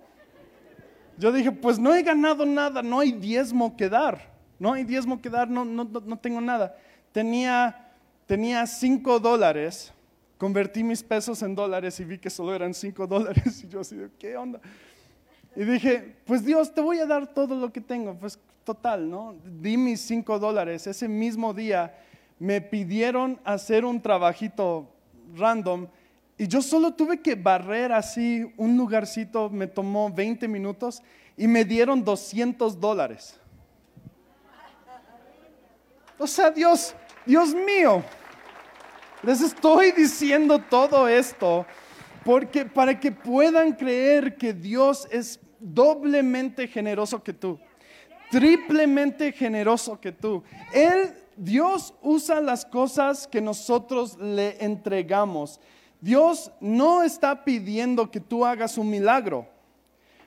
Yo 1.17 1.31
dije, 1.31 1.53
pues 1.53 1.79
no 1.79 1.95
he 1.95 2.03
ganado 2.03 2.45
nada, 2.45 2.83
no 2.83 2.99
hay 2.99 3.13
diezmo 3.13 3.77
que 3.77 3.89
dar, 3.89 4.33
no 4.59 4.73
hay 4.73 4.83
diezmo 4.83 5.23
que 5.23 5.31
dar, 5.31 5.49
no, 5.49 5.65
no, 5.65 5.85
no 5.85 6.19
tengo 6.19 6.41
nada. 6.41 6.77
Tenía, 7.13 7.93
tenía 8.27 8.67
cinco 8.67 9.21
dólares, 9.21 9.93
convertí 10.43 10.83
mis 10.83 11.05
pesos 11.05 11.41
en 11.45 11.55
dólares 11.55 12.01
y 12.01 12.05
vi 12.05 12.19
que 12.19 12.29
solo 12.29 12.53
eran 12.53 12.75
cinco 12.75 13.07
dólares 13.07 13.63
y 13.63 13.69
yo 13.69 13.79
así, 13.79 13.97
¿qué 14.19 14.37
onda? 14.37 14.61
Y 15.55 15.63
dije, 15.63 16.17
pues 16.25 16.45
Dios, 16.45 16.75
te 16.75 16.81
voy 16.81 16.99
a 16.99 17.07
dar 17.07 17.33
todo 17.33 17.55
lo 17.55 17.73
que 17.73 17.81
tengo, 17.81 18.17
pues 18.17 18.41
total, 18.65 19.09
¿no? 19.09 19.37
Di 19.61 19.77
mis 19.77 20.01
cinco 20.01 20.41
dólares, 20.41 20.89
ese 20.89 21.07
mismo 21.07 21.55
día 21.55 21.95
me 22.41 22.61
pidieron 22.61 23.39
hacer 23.45 23.85
un 23.85 24.03
trabajito 24.03 24.89
random 25.37 25.87
y 26.37 26.49
yo 26.49 26.61
solo 26.61 26.93
tuve 26.93 27.21
que 27.21 27.37
barrer 27.37 27.93
así 27.93 28.53
un 28.57 28.77
lugarcito, 28.77 29.49
me 29.49 29.69
tomó 29.69 30.11
20 30.11 30.49
minutos 30.49 31.05
y 31.37 31.47
me 31.47 31.65
dieron 31.65 32.03
200 32.03 32.81
dólares. 32.81 33.39
O 36.19 36.27
sea, 36.27 36.51
Dios, 36.51 36.97
Dios 37.25 37.55
mío, 37.55 38.03
les 39.23 39.41
estoy 39.41 39.93
diciendo 39.93 40.59
todo 40.59 41.09
esto 41.09 41.64
porque 42.25 42.64
para 42.64 42.99
que 42.99 43.12
puedan 43.12 43.73
creer 43.73 44.37
que 44.37 44.52
Dios 44.52 45.09
es 45.11 45.41
doblemente 45.59 46.67
generoso 46.69 47.23
que 47.23 47.33
tú, 47.33 47.59
triplemente 48.31 49.33
generoso 49.33 50.00
que 50.00 50.12
tú. 50.12 50.43
Él 50.73 51.14
Dios 51.37 51.95
usa 52.02 52.41
las 52.41 52.64
cosas 52.64 53.26
que 53.26 53.41
nosotros 53.41 54.19
le 54.19 54.62
entregamos. 54.64 55.61
Dios 56.00 56.50
no 56.61 57.02
está 57.02 57.45
pidiendo 57.45 58.11
que 58.11 58.21
tú 58.21 58.45
hagas 58.45 58.76
un 58.76 58.91
milagro, 58.91 59.47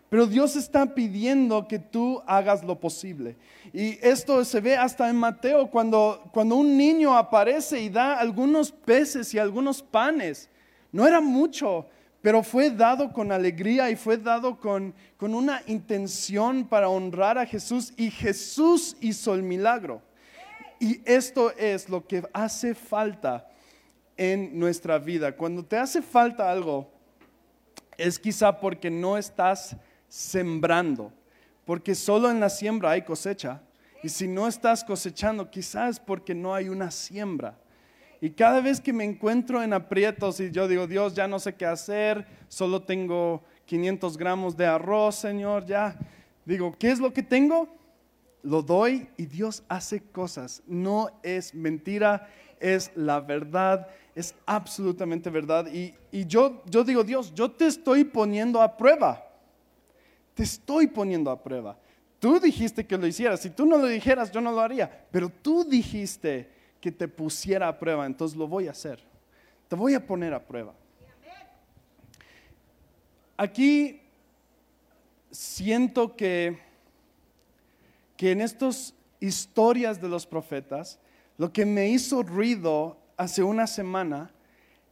pero 0.09 0.27
Dios 0.27 0.55
está 0.55 0.93
pidiendo 0.93 1.67
que 1.67 1.79
tú 1.79 2.21
hagas 2.27 2.63
lo 2.63 2.79
posible. 2.79 3.35
Y 3.73 3.97
esto 4.01 4.45
se 4.45 4.61
ve 4.61 4.77
hasta 4.77 5.09
en 5.09 5.15
Mateo 5.15 5.69
cuando, 5.69 6.23
cuando 6.31 6.55
un 6.55 6.77
niño 6.77 7.17
aparece 7.17 7.81
y 7.81 7.89
da 7.89 8.19
algunos 8.19 8.71
peces 8.71 9.33
y 9.33 9.39
algunos 9.39 9.81
panes. 9.81 10.49
No 10.91 11.07
era 11.07 11.19
mucho, 11.19 11.87
pero 12.21 12.43
fue 12.43 12.69
dado 12.69 13.11
con 13.11 13.31
alegría 13.31 13.89
y 13.89 13.95
fue 13.95 14.17
dado 14.17 14.59
con, 14.59 14.93
con 15.17 15.33
una 15.33 15.63
intención 15.67 16.65
para 16.65 16.87
honrar 16.87 17.37
a 17.37 17.45
Jesús 17.45 17.91
y 17.97 18.11
Jesús 18.11 18.95
hizo 19.01 19.33
el 19.33 19.43
milagro. 19.43 20.01
Y 20.79 21.01
esto 21.05 21.51
es 21.51 21.89
lo 21.89 22.05
que 22.05 22.23
hace 22.31 22.75
falta 22.75 23.47
en 24.17 24.57
nuestra 24.57 24.99
vida. 24.99 25.35
Cuando 25.35 25.63
te 25.65 25.77
hace 25.77 26.01
falta 26.01 26.51
algo, 26.51 26.89
es 27.97 28.19
quizá 28.19 28.59
porque 28.59 28.89
no 28.89 29.17
estás 29.17 29.75
sembrando, 30.07 31.11
porque 31.65 31.95
solo 31.95 32.29
en 32.29 32.39
la 32.39 32.49
siembra 32.49 32.91
hay 32.91 33.01
cosecha. 33.03 33.61
Y 34.03 34.09
si 34.09 34.27
no 34.27 34.47
estás 34.47 34.83
cosechando, 34.83 35.49
quizás 35.49 35.99
porque 35.99 36.35
no 36.35 36.53
hay 36.53 36.69
una 36.69 36.91
siembra. 36.91 37.57
Y 38.21 38.29
cada 38.29 38.61
vez 38.61 38.79
que 38.79 38.93
me 38.93 39.03
encuentro 39.03 39.61
en 39.61 39.73
aprietos 39.73 40.39
y 40.39 40.51
yo 40.51 40.67
digo, 40.67 40.87
Dios, 40.87 41.15
ya 41.15 41.27
no 41.27 41.39
sé 41.39 41.55
qué 41.55 41.65
hacer, 41.65 42.25
solo 42.47 42.81
tengo 42.81 43.43
500 43.65 44.17
gramos 44.17 44.55
de 44.55 44.65
arroz, 44.65 45.15
Señor, 45.15 45.65
ya. 45.65 45.97
Digo, 46.45 46.75
¿qué 46.77 46.91
es 46.91 46.99
lo 46.99 47.11
que 47.11 47.23
tengo? 47.23 47.75
lo 48.45 48.61
doy 48.61 49.07
y 49.17 49.25
Dios 49.25 49.63
hace 49.67 50.01
cosas. 50.01 50.61
No 50.67 51.09
es 51.23 51.53
mentira, 51.53 52.29
es 52.59 52.91
la 52.95 53.19
verdad, 53.19 53.87
es 54.13 54.35
absolutamente 54.45 55.29
verdad. 55.29 55.67
Y, 55.67 55.93
yo, 56.25 56.63
yo 56.69 56.83
digo, 56.83 57.03
Dios, 57.03 57.33
yo 57.33 57.51
te 57.51 57.65
estoy 57.65 58.05
poniendo 58.05 58.61
a 58.61 58.77
prueba. 58.77 59.23
Te 60.35 60.43
estoy 60.43 60.85
poniendo 60.85 61.31
a 61.31 61.41
prueba. 61.41 61.79
Tú 62.19 62.39
dijiste 62.39 62.85
que 62.85 62.97
lo 62.97 63.07
hicieras. 63.07 63.39
Si 63.39 63.49
tú 63.49 63.65
no 63.65 63.79
lo 63.79 63.87
dijeras, 63.87 64.31
yo 64.31 64.39
no 64.39 64.51
lo 64.51 64.61
haría. 64.61 65.07
Pero 65.09 65.29
tú 65.29 65.63
dijiste 65.63 66.51
que 66.79 66.91
te 66.91 67.07
pusiera 67.07 67.67
a 67.67 67.79
prueba, 67.79 68.05
entonces 68.05 68.37
lo 68.37 68.47
voy 68.47 68.67
a 68.67 68.71
hacer. 68.71 68.99
Te 69.67 69.75
voy 69.75 69.95
a 69.95 70.05
poner 70.05 70.35
a 70.35 70.45
prueba. 70.45 70.75
Aquí 73.37 74.01
siento 75.31 76.15
que 76.15 76.63
que 78.17 78.31
en 78.31 78.41
estas 78.41 78.93
historias 79.19 80.01
de 80.01 80.07
los 80.07 80.25
profetas, 80.25 80.99
lo 81.37 81.51
que 81.51 81.65
me 81.65 81.89
hizo 81.89 82.23
ruido 82.23 82.97
hace 83.17 83.43
una 83.43 83.67
semana 83.67 84.31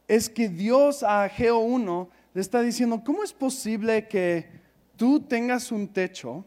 es 0.08 0.28
que 0.28 0.48
Dios 0.48 1.02
a 1.02 1.24
Ageo 1.24 1.58
1 1.58 2.10
le 2.34 2.40
está 2.40 2.60
diciendo, 2.60 3.02
¿cómo 3.04 3.22
es 3.22 3.32
posible 3.32 4.08
que 4.08 4.46
tú 4.96 5.20
tengas 5.20 5.72
un 5.72 5.88
techo 5.88 6.44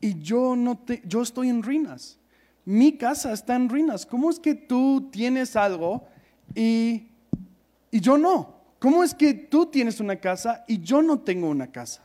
y 0.00 0.18
yo, 0.20 0.54
no 0.56 0.78
te, 0.78 1.02
yo 1.04 1.22
estoy 1.22 1.48
en 1.48 1.62
ruinas? 1.62 2.18
Mi 2.64 2.96
casa 2.96 3.32
está 3.32 3.56
en 3.56 3.68
ruinas. 3.68 4.06
¿Cómo 4.06 4.30
es 4.30 4.38
que 4.38 4.54
tú 4.54 5.08
tienes 5.10 5.56
algo 5.56 6.06
y, 6.54 7.08
y 7.90 8.00
yo 8.00 8.18
no? 8.18 8.54
¿Cómo 8.78 9.02
es 9.02 9.14
que 9.14 9.32
tú 9.32 9.66
tienes 9.66 10.00
una 10.00 10.16
casa 10.16 10.64
y 10.68 10.80
yo 10.80 11.00
no 11.02 11.20
tengo 11.20 11.48
una 11.48 11.70
casa? 11.70 12.02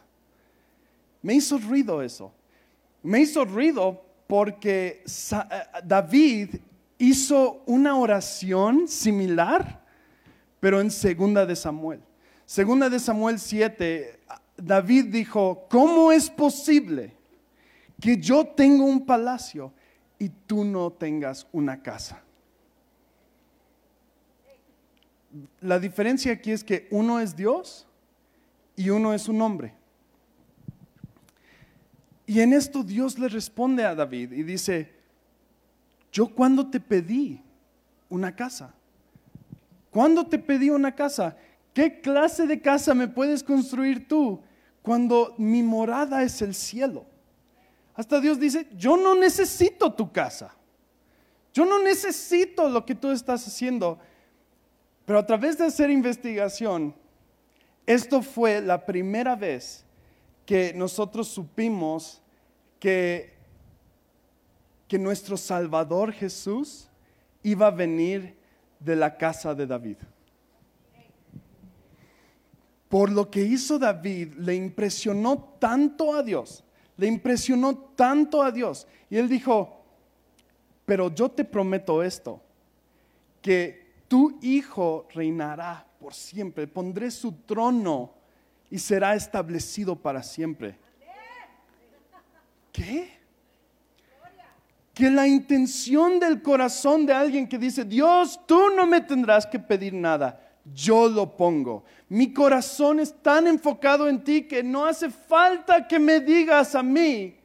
Me 1.21 1.33
hizo 1.33 1.57
ruido 1.57 2.01
eso. 2.01 2.31
Me 3.03 3.19
hizo 3.19 3.45
ruido 3.45 4.01
porque 4.27 5.03
eh, 5.05 5.35
David 5.83 6.55
hizo 6.97 7.63
una 7.65 7.95
oración 7.95 8.87
similar, 8.87 9.83
pero 10.59 10.81
en 10.81 10.91
segunda 10.91 11.45
de 11.45 11.55
Samuel. 11.55 12.01
Segunda 12.45 12.89
de 12.89 12.99
Samuel 12.99 13.39
7, 13.39 14.19
David 14.61 15.05
dijo, 15.05 15.67
¿cómo 15.69 16.11
es 16.11 16.29
posible 16.29 17.13
que 17.99 18.17
yo 18.17 18.45
tenga 18.45 18.83
un 18.83 19.05
palacio 19.05 19.73
y 20.17 20.29
tú 20.29 20.63
no 20.63 20.91
tengas 20.91 21.47
una 21.51 21.81
casa? 21.81 22.21
La 25.61 25.79
diferencia 25.79 26.33
aquí 26.33 26.51
es 26.51 26.63
que 26.63 26.87
uno 26.91 27.19
es 27.19 27.35
Dios 27.35 27.87
y 28.75 28.89
uno 28.89 29.13
es 29.13 29.27
un 29.27 29.41
hombre. 29.41 29.73
Y 32.25 32.41
en 32.41 32.53
esto 32.53 32.83
Dios 32.83 33.17
le 33.17 33.27
responde 33.27 33.83
a 33.85 33.95
David 33.95 34.33
y 34.33 34.43
dice, 34.43 34.93
yo 36.11 36.27
cuando 36.27 36.69
te 36.69 36.79
pedí 36.79 37.41
una 38.09 38.35
casa, 38.35 38.73
cuando 39.91 40.27
te 40.27 40.37
pedí 40.37 40.69
una 40.69 40.93
casa, 40.93 41.37
¿qué 41.73 42.01
clase 42.01 42.45
de 42.45 42.61
casa 42.61 42.93
me 42.93 43.07
puedes 43.07 43.43
construir 43.43 44.07
tú 44.07 44.41
cuando 44.81 45.35
mi 45.37 45.63
morada 45.63 46.23
es 46.23 46.41
el 46.41 46.53
cielo? 46.53 47.05
Hasta 47.95 48.19
Dios 48.21 48.39
dice, 48.39 48.67
yo 48.77 48.95
no 48.95 49.15
necesito 49.15 49.91
tu 49.93 50.11
casa, 50.11 50.55
yo 51.53 51.65
no 51.65 51.83
necesito 51.83 52.69
lo 52.69 52.85
que 52.85 52.95
tú 52.95 53.11
estás 53.11 53.45
haciendo, 53.45 53.99
pero 55.05 55.19
a 55.19 55.25
través 55.25 55.57
de 55.57 55.65
hacer 55.65 55.89
investigación, 55.89 56.95
esto 57.85 58.21
fue 58.21 58.61
la 58.61 58.85
primera 58.85 59.35
vez 59.35 59.83
que 60.45 60.73
nosotros 60.73 61.27
supimos 61.27 62.21
que, 62.79 63.33
que 64.87 64.97
nuestro 64.97 65.37
Salvador 65.37 66.13
Jesús 66.13 66.87
iba 67.43 67.67
a 67.67 67.71
venir 67.71 68.35
de 68.79 68.95
la 68.95 69.17
casa 69.17 69.53
de 69.53 69.67
David. 69.67 69.97
Por 72.89 73.11
lo 73.11 73.29
que 73.29 73.43
hizo 73.43 73.79
David, 73.79 74.33
le 74.39 74.55
impresionó 74.55 75.55
tanto 75.59 76.13
a 76.13 76.23
Dios, 76.23 76.63
le 76.97 77.07
impresionó 77.07 77.77
tanto 77.95 78.41
a 78.41 78.51
Dios. 78.51 78.87
Y 79.09 79.17
él 79.17 79.29
dijo, 79.29 79.79
pero 80.85 81.13
yo 81.13 81.29
te 81.29 81.45
prometo 81.45 82.01
esto, 82.01 82.41
que 83.41 83.93
tu 84.07 84.39
hijo 84.41 85.07
reinará 85.13 85.85
por 85.99 86.15
siempre, 86.15 86.65
pondré 86.65 87.11
su 87.11 87.31
trono 87.31 88.11
y 88.71 88.79
será 88.79 89.13
establecido 89.13 89.95
para 89.95 90.23
siempre. 90.23 90.77
¿Qué? 92.71 93.19
Que 94.93 95.11
la 95.11 95.27
intención 95.27 96.19
del 96.19 96.41
corazón 96.41 97.05
de 97.05 97.13
alguien 97.13 97.47
que 97.47 97.57
dice, 97.57 97.85
Dios, 97.85 98.39
tú 98.45 98.69
no 98.75 98.85
me 98.87 99.01
tendrás 99.01 99.45
que 99.45 99.59
pedir 99.59 99.93
nada, 99.93 100.48
yo 100.73 101.07
lo 101.07 101.35
pongo. 101.35 101.83
Mi 102.09 102.33
corazón 102.33 102.99
es 102.99 103.13
tan 103.21 103.47
enfocado 103.47 104.07
en 104.07 104.23
ti 104.23 104.43
que 104.43 104.63
no 104.63 104.85
hace 104.85 105.09
falta 105.09 105.87
que 105.87 105.99
me 105.99 106.19
digas 106.19 106.75
a 106.75 106.83
mí 106.83 107.35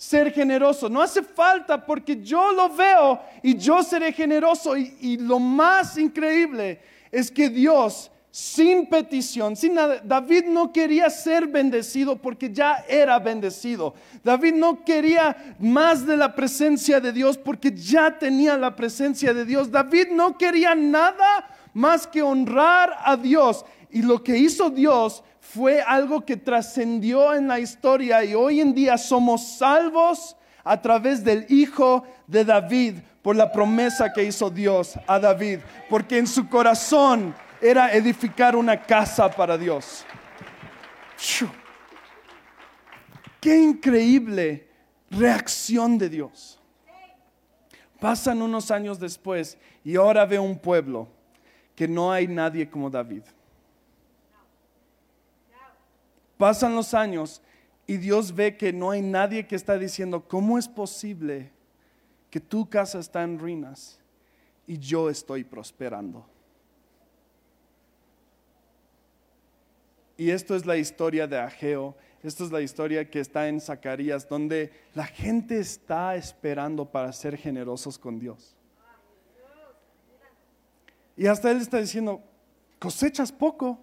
ser 0.00 0.32
generoso. 0.32 0.88
No 0.88 1.02
hace 1.02 1.22
falta 1.22 1.84
porque 1.84 2.22
yo 2.22 2.52
lo 2.52 2.70
veo 2.70 3.20
y 3.42 3.54
yo 3.58 3.82
seré 3.82 4.12
generoso. 4.12 4.74
Y, 4.74 5.18
lo 5.18 5.38
más 5.38 5.98
increíble 5.98 6.80
es 7.12 7.30
que 7.30 7.50
Dios 7.50 8.10
sin 8.30 8.86
petición, 8.86 9.54
sin 9.56 9.74
nada. 9.74 10.00
David 10.02 10.44
no 10.46 10.72
quería 10.72 11.10
ser 11.10 11.46
bendecido 11.46 12.16
porque 12.16 12.50
ya 12.50 12.82
era 12.88 13.18
bendecido. 13.18 13.92
David 14.24 14.54
no 14.54 14.82
quería 14.82 15.56
más 15.58 16.06
de 16.06 16.16
la 16.16 16.34
presencia 16.34 16.98
de 16.98 17.12
Dios 17.12 17.36
porque 17.36 17.70
ya 17.70 18.18
tenía 18.18 18.56
la 18.56 18.74
presencia 18.74 19.34
de 19.34 19.44
Dios. 19.44 19.70
David 19.70 20.08
no 20.12 20.38
quería 20.38 20.74
nada 20.74 21.46
más 21.74 22.06
que 22.06 22.22
honrar 22.22 22.96
a 23.04 23.16
Dios. 23.16 23.64
Y 23.90 24.02
lo 24.02 24.22
que 24.22 24.36
hizo 24.36 24.70
Dios 24.70 25.22
fue 25.40 25.80
algo 25.80 26.24
que 26.24 26.36
trascendió 26.36 27.34
en 27.34 27.48
la 27.48 27.58
historia 27.58 28.24
y 28.24 28.34
hoy 28.34 28.60
en 28.60 28.74
día 28.74 28.96
somos 28.98 29.56
salvos 29.56 30.36
a 30.62 30.80
través 30.80 31.24
del 31.24 31.46
Hijo 31.48 32.04
de 32.26 32.44
David 32.44 32.98
por 33.22 33.36
la 33.36 33.50
promesa 33.50 34.12
que 34.12 34.24
hizo 34.24 34.50
Dios 34.50 34.98
a 35.06 35.18
David. 35.18 35.60
Porque 35.88 36.18
en 36.18 36.26
su 36.26 36.48
corazón 36.48 37.34
era 37.60 37.92
edificar 37.92 38.54
una 38.56 38.80
casa 38.80 39.30
para 39.30 39.58
Dios. 39.58 40.04
Qué 43.40 43.58
increíble 43.58 44.68
reacción 45.10 45.98
de 45.98 46.08
Dios. 46.08 46.60
Pasan 47.98 48.40
unos 48.40 48.70
años 48.70 48.98
después 48.98 49.58
y 49.84 49.96
ahora 49.96 50.24
veo 50.24 50.42
un 50.42 50.58
pueblo 50.58 51.08
que 51.74 51.88
no 51.88 52.12
hay 52.12 52.26
nadie 52.26 52.68
como 52.68 52.90
David. 52.90 53.22
Pasan 56.36 56.74
los 56.74 56.94
años 56.94 57.42
y 57.86 57.96
Dios 57.96 58.34
ve 58.34 58.56
que 58.56 58.72
no 58.72 58.90
hay 58.90 59.02
nadie 59.02 59.46
que 59.46 59.56
está 59.56 59.76
diciendo, 59.76 60.26
¿cómo 60.26 60.58
es 60.58 60.68
posible 60.68 61.50
que 62.30 62.40
tu 62.40 62.68
casa 62.68 62.98
está 62.98 63.22
en 63.22 63.38
ruinas 63.38 63.98
y 64.66 64.78
yo 64.78 65.10
estoy 65.10 65.44
prosperando? 65.44 66.24
Y 70.16 70.30
esto 70.30 70.54
es 70.54 70.66
la 70.66 70.76
historia 70.76 71.26
de 71.26 71.38
Ageo, 71.38 71.96
esto 72.22 72.44
es 72.44 72.52
la 72.52 72.60
historia 72.60 73.08
que 73.08 73.20
está 73.20 73.48
en 73.48 73.60
Zacarías, 73.60 74.28
donde 74.28 74.70
la 74.94 75.06
gente 75.06 75.58
está 75.58 76.14
esperando 76.14 76.84
para 76.84 77.12
ser 77.12 77.36
generosos 77.38 77.98
con 77.98 78.18
Dios. 78.18 78.54
Y 81.20 81.26
hasta 81.26 81.50
él 81.50 81.58
está 81.58 81.76
diciendo, 81.76 82.22
cosechas 82.78 83.30
poco, 83.30 83.78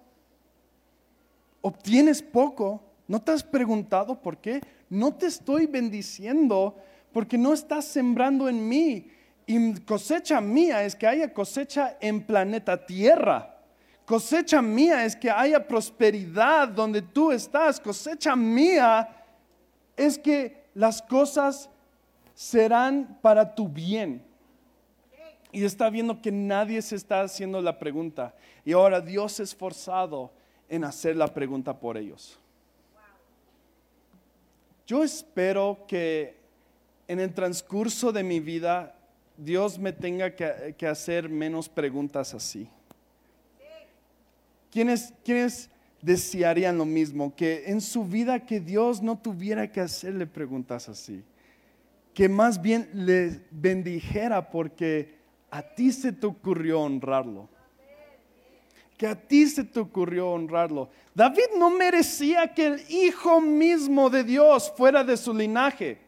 obtienes 1.60 2.20
poco, 2.20 2.82
¿no 3.06 3.22
te 3.22 3.30
has 3.30 3.44
preguntado 3.44 4.20
por 4.20 4.38
qué? 4.38 4.60
No 4.90 5.14
te 5.14 5.26
estoy 5.26 5.66
bendiciendo 5.66 6.76
porque 7.12 7.38
no 7.38 7.52
estás 7.52 7.84
sembrando 7.84 8.48
en 8.48 8.68
mí. 8.68 9.08
Y 9.46 9.74
cosecha 9.82 10.40
mía 10.40 10.82
es 10.82 10.96
que 10.96 11.06
haya 11.06 11.32
cosecha 11.32 11.96
en 12.00 12.24
planeta 12.24 12.84
Tierra. 12.84 13.54
Cosecha 14.04 14.60
mía 14.60 15.04
es 15.04 15.14
que 15.14 15.30
haya 15.30 15.64
prosperidad 15.64 16.66
donde 16.66 17.02
tú 17.02 17.30
estás. 17.30 17.78
Cosecha 17.78 18.34
mía 18.34 19.10
es 19.96 20.18
que 20.18 20.64
las 20.74 21.00
cosas 21.00 21.70
serán 22.34 23.16
para 23.22 23.54
tu 23.54 23.68
bien. 23.68 24.27
Y 25.58 25.64
está 25.64 25.90
viendo 25.90 26.22
que 26.22 26.30
nadie 26.30 26.80
se 26.82 26.94
está 26.94 27.22
haciendo 27.22 27.60
la 27.60 27.80
pregunta. 27.80 28.32
Y 28.64 28.74
ahora 28.74 29.00
Dios 29.00 29.40
es 29.40 29.56
forzado 29.56 30.30
en 30.68 30.84
hacer 30.84 31.16
la 31.16 31.26
pregunta 31.34 31.76
por 31.76 31.96
ellos. 31.96 32.38
Yo 34.86 35.02
espero 35.02 35.84
que 35.88 36.36
en 37.08 37.18
el 37.18 37.34
transcurso 37.34 38.12
de 38.12 38.22
mi 38.22 38.38
vida 38.38 38.94
Dios 39.36 39.80
me 39.80 39.92
tenga 39.92 40.30
que, 40.36 40.86
hacer 40.86 41.28
menos 41.28 41.68
preguntas 41.68 42.34
así. 42.34 42.68
¿Quiénes, 44.70 45.12
desearían 46.00 46.78
lo 46.78 46.84
mismo? 46.84 47.34
Que 47.34 47.64
en 47.66 47.80
su 47.80 48.04
vida 48.04 48.46
que 48.46 48.60
Dios 48.60 49.02
no 49.02 49.18
tuviera 49.18 49.72
que 49.72 49.80
hacerle 49.80 50.24
preguntas 50.24 50.88
así. 50.88 51.24
Que 52.14 52.28
más 52.28 52.62
bien 52.62 52.88
le 52.94 53.40
bendijera 53.50 54.52
porque 54.52 55.17
a 55.50 55.62
ti 55.62 55.92
se 55.92 56.12
te 56.12 56.26
ocurrió 56.26 56.80
honrarlo. 56.80 57.48
Que 58.96 59.06
a 59.06 59.14
ti 59.14 59.46
se 59.46 59.64
te 59.64 59.78
ocurrió 59.78 60.30
honrarlo. 60.30 60.88
David 61.14 61.56
no 61.56 61.70
merecía 61.70 62.52
que 62.52 62.66
el 62.66 62.90
hijo 62.90 63.40
mismo 63.40 64.10
de 64.10 64.24
Dios 64.24 64.72
fuera 64.76 65.04
de 65.04 65.16
su 65.16 65.32
linaje. 65.32 66.00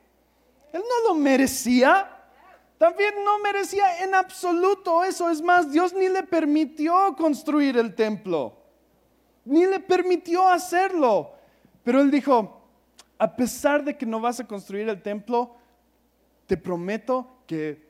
Él 0.73 0.83
no 0.83 1.09
lo 1.09 1.15
merecía. 1.15 2.17
David 2.79 3.13
no 3.25 3.39
merecía 3.39 4.03
en 4.03 4.15
absoluto 4.15 5.05
eso. 5.05 5.31
Es 5.31 5.41
más, 5.41 5.71
Dios 5.71 5.93
ni 5.95 6.09
le 6.09 6.23
permitió 6.25 7.15
construir 7.17 7.77
el 7.77 7.95
templo. 7.95 8.57
Ni 9.45 9.67
le 9.67 9.81
permitió 9.81 10.49
hacerlo. 10.49 11.33
Pero 11.85 12.01
él 12.01 12.11
dijo, 12.11 12.61
a 13.19 13.37
pesar 13.37 13.85
de 13.85 13.97
que 13.97 14.07
no 14.07 14.21
vas 14.21 14.41
a 14.41 14.47
construir 14.47 14.89
el 14.89 15.03
templo, 15.03 15.55
te 16.47 16.57
prometo 16.57 17.43
que, 17.47 17.90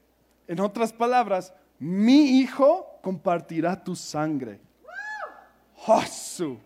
en 0.50 0.58
otras 0.58 0.92
palabras, 0.92 1.54
mi 1.78 2.40
hijo 2.40 2.98
compartirá 3.04 3.84
tu 3.84 3.94
sangre. 3.94 4.58
¡Josu! 5.76 6.58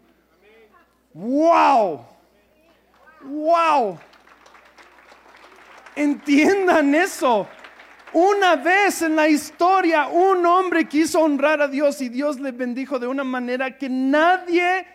¡Wow! 1.12 2.00
¡Wow! 3.22 3.98
Entiendan 5.94 6.94
eso. 6.94 7.46
Una 8.14 8.56
vez 8.56 9.02
en 9.02 9.16
la 9.16 9.28
historia 9.28 10.08
un 10.08 10.46
hombre 10.46 10.88
quiso 10.88 11.20
honrar 11.20 11.60
a 11.60 11.68
Dios 11.68 12.00
y 12.00 12.08
Dios 12.08 12.40
le 12.40 12.52
bendijo 12.52 12.98
de 12.98 13.06
una 13.06 13.22
manera 13.22 13.76
que 13.76 13.90
nadie, 13.90 14.86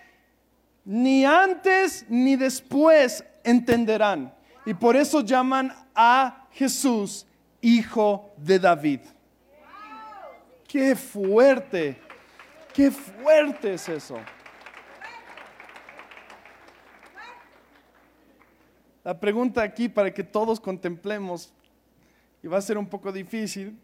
ni 0.83 1.25
antes 1.25 2.07
ni 2.09 2.35
después, 2.35 3.23
entenderán. 3.43 4.33
Y 4.65 4.73
por 4.73 4.95
eso 4.95 5.21
llaman 5.21 5.71
a 5.93 6.47
Jesús 6.53 7.27
hijo 7.61 8.31
de 8.37 8.59
David. 8.59 9.01
Qué 10.67 10.95
fuerte, 10.95 11.97
qué 12.73 12.91
fuerte 12.91 13.73
es 13.73 13.89
eso. 13.89 14.17
La 19.03 19.19
pregunta 19.19 19.63
aquí 19.63 19.89
para 19.89 20.13
que 20.13 20.23
todos 20.23 20.59
contemplemos 20.59 21.51
y 22.43 22.47
va 22.47 22.57
a 22.57 22.61
ser 22.61 22.77
un 22.77 22.87
poco 22.87 23.11
difícil, 23.11 23.77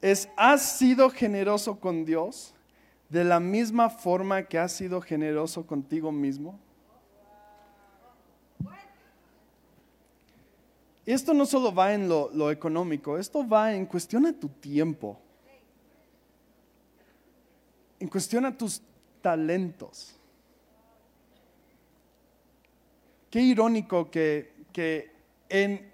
es, 0.00 0.28
¿has 0.36 0.78
sido 0.78 1.10
generoso 1.10 1.78
con 1.78 2.04
Dios 2.04 2.54
de 3.08 3.24
la 3.24 3.40
misma 3.40 3.90
forma 3.90 4.44
que 4.44 4.58
has 4.58 4.72
sido 4.72 5.00
generoso 5.00 5.66
contigo 5.66 6.12
mismo? 6.12 6.58
Esto 11.12 11.34
no 11.34 11.46
solo 11.46 11.74
va 11.74 11.94
en 11.94 12.08
lo, 12.08 12.50
económico, 12.50 13.18
esto 13.18 13.46
va 13.46 13.74
en 13.74 13.86
cuestión 13.86 14.26
a 14.26 14.32
tu 14.32 14.48
tiempo, 14.48 15.18
en 17.98 18.08
cuestión 18.08 18.44
a 18.44 18.56
tus 18.56 18.80
talentos. 19.20 20.16
Qué 23.30 23.40
irónico 23.40 24.10
que, 24.10 24.52
que 24.72 25.12
en 25.48 25.90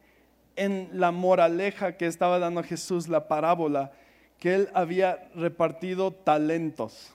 en 0.56 0.88
la 0.92 1.12
moraleja 1.12 1.96
que 1.96 2.06
estaba 2.06 2.38
dando 2.38 2.62
Jesús, 2.62 3.08
la 3.08 3.28
parábola, 3.28 3.92
que 4.38 4.54
él 4.54 4.68
había 4.74 5.28
repartido 5.34 6.12
talentos. 6.12 7.12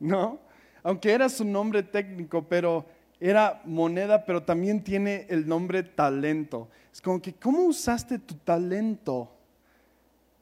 ¿No? 0.00 0.40
Aunque 0.82 1.12
era 1.12 1.28
su 1.28 1.44
nombre 1.44 1.82
técnico, 1.82 2.42
pero 2.42 2.84
era 3.24 3.62
moneda, 3.64 4.24
pero 4.24 4.42
también 4.42 4.82
tiene 4.82 5.26
el 5.28 5.46
nombre 5.46 5.84
talento. 5.84 6.68
Es 6.92 7.00
como 7.00 7.22
que, 7.22 7.32
¿cómo 7.32 7.60
usaste 7.66 8.18
tu 8.18 8.34
talento 8.34 9.30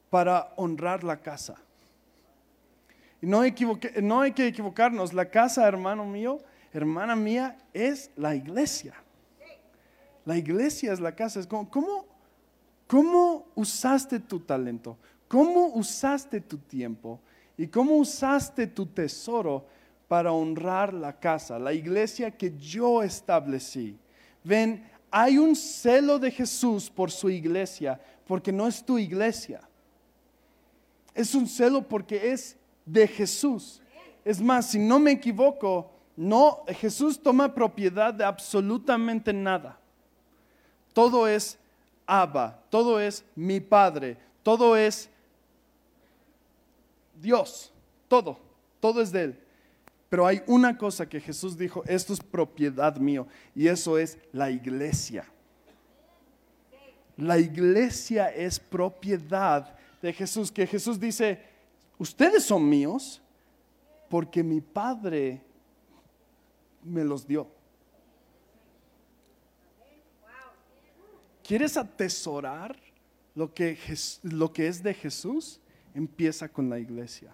para 0.09 0.51
honrar 0.55 1.03
la 1.03 1.17
casa? 1.17 1.57
Y 3.21 3.27
no, 3.27 3.41
hay 3.41 3.51
que 3.51 4.47
equivocarnos, 4.47 5.13
la 5.13 5.29
casa, 5.29 5.67
hermano 5.67 6.05
mío, 6.05 6.39
hermana 6.73 7.15
mía, 7.15 7.55
es 7.71 8.09
la 8.15 8.33
iglesia. 8.33 8.95
La 10.25 10.35
iglesia 10.35 10.91
es 10.91 10.99
la 10.99 11.13
casa. 11.13 11.39
Es 11.39 11.45
como, 11.45 11.69
¿cómo, 11.69 12.05
¿cómo 12.87 13.45
usaste 13.53 14.19
tu 14.19 14.39
talento? 14.39 14.97
¿Cómo 15.27 15.67
usaste 15.67 16.41
tu 16.41 16.57
tiempo? 16.57 17.19
¿Y 17.57 17.67
cómo 17.67 17.97
usaste 17.97 18.65
tu 18.65 18.87
tesoro 18.87 19.67
para 20.11 20.33
honrar 20.33 20.93
la 20.93 21.17
casa, 21.17 21.57
la 21.57 21.71
iglesia 21.71 22.29
que 22.31 22.53
yo 22.57 23.01
establecí? 23.01 23.97
Ven, 24.43 24.85
hay 25.09 25.37
un 25.37 25.55
celo 25.55 26.19
de 26.19 26.29
Jesús 26.29 26.89
por 26.89 27.09
su 27.09 27.29
iglesia, 27.29 27.97
porque 28.27 28.51
no 28.51 28.67
es 28.67 28.83
tu 28.83 28.99
iglesia. 28.99 29.61
Es 31.13 31.33
un 31.33 31.47
celo 31.47 31.81
porque 31.81 32.29
es 32.29 32.57
de 32.85 33.07
Jesús. 33.07 33.81
Es 34.25 34.41
más, 34.41 34.71
si 34.71 34.79
no 34.79 34.99
me 34.99 35.11
equivoco, 35.11 35.89
no 36.17 36.65
Jesús 36.67 37.17
toma 37.17 37.55
propiedad 37.55 38.13
de 38.13 38.25
absolutamente 38.25 39.31
nada. 39.31 39.79
Todo 40.91 41.25
es 41.25 41.57
Abba, 42.05 42.61
todo 42.69 42.99
es 42.99 43.23
mi 43.33 43.61
Padre, 43.61 44.17
todo 44.43 44.75
es 44.75 45.09
Dios, 47.15 47.71
todo, 48.09 48.37
todo 48.81 49.01
es 49.01 49.09
de 49.13 49.23
Él. 49.23 49.41
Pero 50.11 50.27
hay 50.27 50.43
una 50.45 50.77
cosa 50.77 51.07
que 51.07 51.21
Jesús 51.21 51.57
dijo, 51.57 51.85
esto 51.87 52.11
es 52.11 52.19
propiedad 52.19 52.97
mío, 52.97 53.27
y 53.55 53.69
eso 53.69 53.97
es 53.97 54.17
la 54.33 54.51
iglesia. 54.51 55.23
La 57.15 57.39
iglesia 57.39 58.27
es 58.27 58.59
propiedad 58.59 59.73
de 60.01 60.11
Jesús, 60.11 60.51
que 60.51 60.67
Jesús 60.67 60.99
dice, 60.99 61.41
ustedes 61.97 62.43
son 62.43 62.67
míos 62.67 63.21
porque 64.09 64.43
mi 64.43 64.59
Padre 64.59 65.41
me 66.83 67.05
los 67.05 67.25
dio. 67.25 67.47
¿Quieres 71.41 71.77
atesorar 71.77 72.75
lo 73.33 73.53
que, 73.53 73.77
lo 74.23 74.51
que 74.51 74.67
es 74.67 74.83
de 74.83 74.93
Jesús? 74.93 75.61
Empieza 75.93 76.49
con 76.49 76.69
la 76.69 76.79
iglesia. 76.79 77.33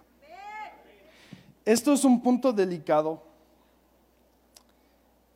Esto 1.68 1.92
es 1.92 2.02
un 2.02 2.22
punto 2.22 2.50
delicado. 2.50 3.22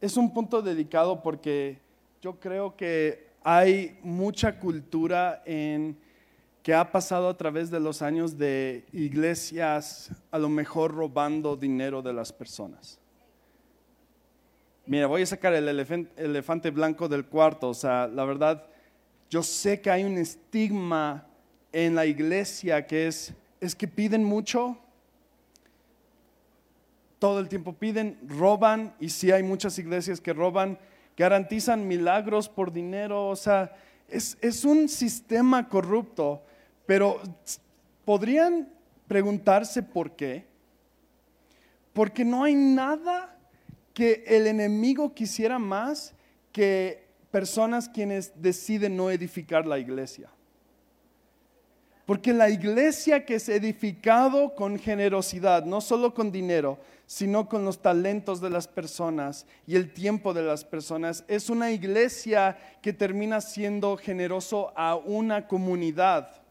Es 0.01 0.17
un 0.17 0.33
punto 0.33 0.63
delicado 0.63 1.23
porque 1.23 1.79
yo 2.23 2.41
creo 2.41 2.75
que 2.75 3.27
hay 3.45 3.99
mucha 4.03 4.59
cultura 4.59 5.43
en 5.45 5.95
que 6.63 6.73
ha 6.73 6.91
pasado 6.91 7.29
a 7.29 7.37
través 7.37 7.71
de 7.71 7.79
los 7.81 8.01
años 8.01 8.39
de 8.39 8.87
iglesias 8.95 10.11
a 10.31 10.39
lo 10.39 10.49
mejor 10.49 10.95
robando 10.95 11.55
dinero 11.55 12.01
de 12.01 12.15
las 12.15 12.33
personas. 12.33 12.99
Mira, 14.87 15.09
voy 15.09 15.21
a 15.21 15.27
sacar 15.27 15.53
el 15.53 15.69
elefante 15.69 16.71
blanco 16.71 17.11
del 17.11 17.27
cuarto. 17.27 17.69
O 17.69 17.75
sea, 17.75 18.09
la 18.09 18.25
verdad, 18.25 18.65
yo 19.29 19.43
sé 19.43 19.83
que 19.83 19.91
hay 19.91 20.03
un 20.03 20.17
estigma 20.17 21.27
en 21.73 21.95
la 21.95 22.07
iglesia 22.07 22.87
que 22.87 23.09
es, 23.09 23.35
es 23.61 23.75
que 23.75 23.87
piden 23.87 24.25
mucho, 24.25 24.79
todo 27.23 27.39
el 27.39 27.49
tiempo 27.49 27.75
piden, 27.75 28.19
roban, 28.27 28.97
y 28.99 29.09
si 29.11 29.31
hay 29.31 29.45
muchas 29.45 29.79
iglesias 29.79 30.21
que 30.21 30.33
roban, 30.33 30.77
garantizan 31.17 31.87
milagros 31.87 32.49
por 32.49 32.73
dinero, 32.73 33.29
o 33.29 33.37
sea, 33.37 33.77
es, 34.09 34.37
es 34.41 34.65
un 34.65 34.89
sistema 34.89 35.69
corrupto, 35.69 36.43
pero 36.85 37.21
podrían 38.05 38.69
preguntarse 39.07 39.85
por 39.85 40.17
qué. 40.17 40.47
Porque 41.93 42.25
no 42.25 42.43
hay 42.43 42.57
nada 42.57 43.39
que 43.95 44.25
el 44.27 44.49
enemigo 44.49 45.15
quisiera 45.15 45.61
más 45.61 46.17
que 46.51 47.05
personas 47.31 47.89
quienes 47.89 48.33
deciden 48.43 48.97
no 48.97 49.13
edificar 49.13 49.65
la 49.65 49.79
iglesia. 49.79 50.29
Porque 52.07 52.33
la 52.33 52.51
iglesia 52.51 53.25
que 53.25 53.37
es 53.37 53.49
edificado 53.49 54.55
con 54.55 54.79
generosidad, 54.79 55.65
no 55.65 55.81
solo 55.81 56.13
con 56.13 56.33
dinero, 56.33 56.79
sino 57.07 57.49
con 57.49 57.65
los 57.65 57.81
talentos 57.81 58.41
de 58.41 58.51
las 58.51 58.67
personas 58.67 59.47
y 59.67 59.77
el 59.77 59.93
tiempo 59.93 60.35
de 60.35 60.43
las 60.43 60.65
personas, 60.65 61.25
es 61.29 61.49
una 61.49 61.71
iglesia 61.71 62.59
que 62.81 62.93
termina 62.93 63.41
siendo 63.41 63.97
generoso 63.97 64.73
a 64.75 64.97
una 64.97 65.47
comunidad. 65.47 66.43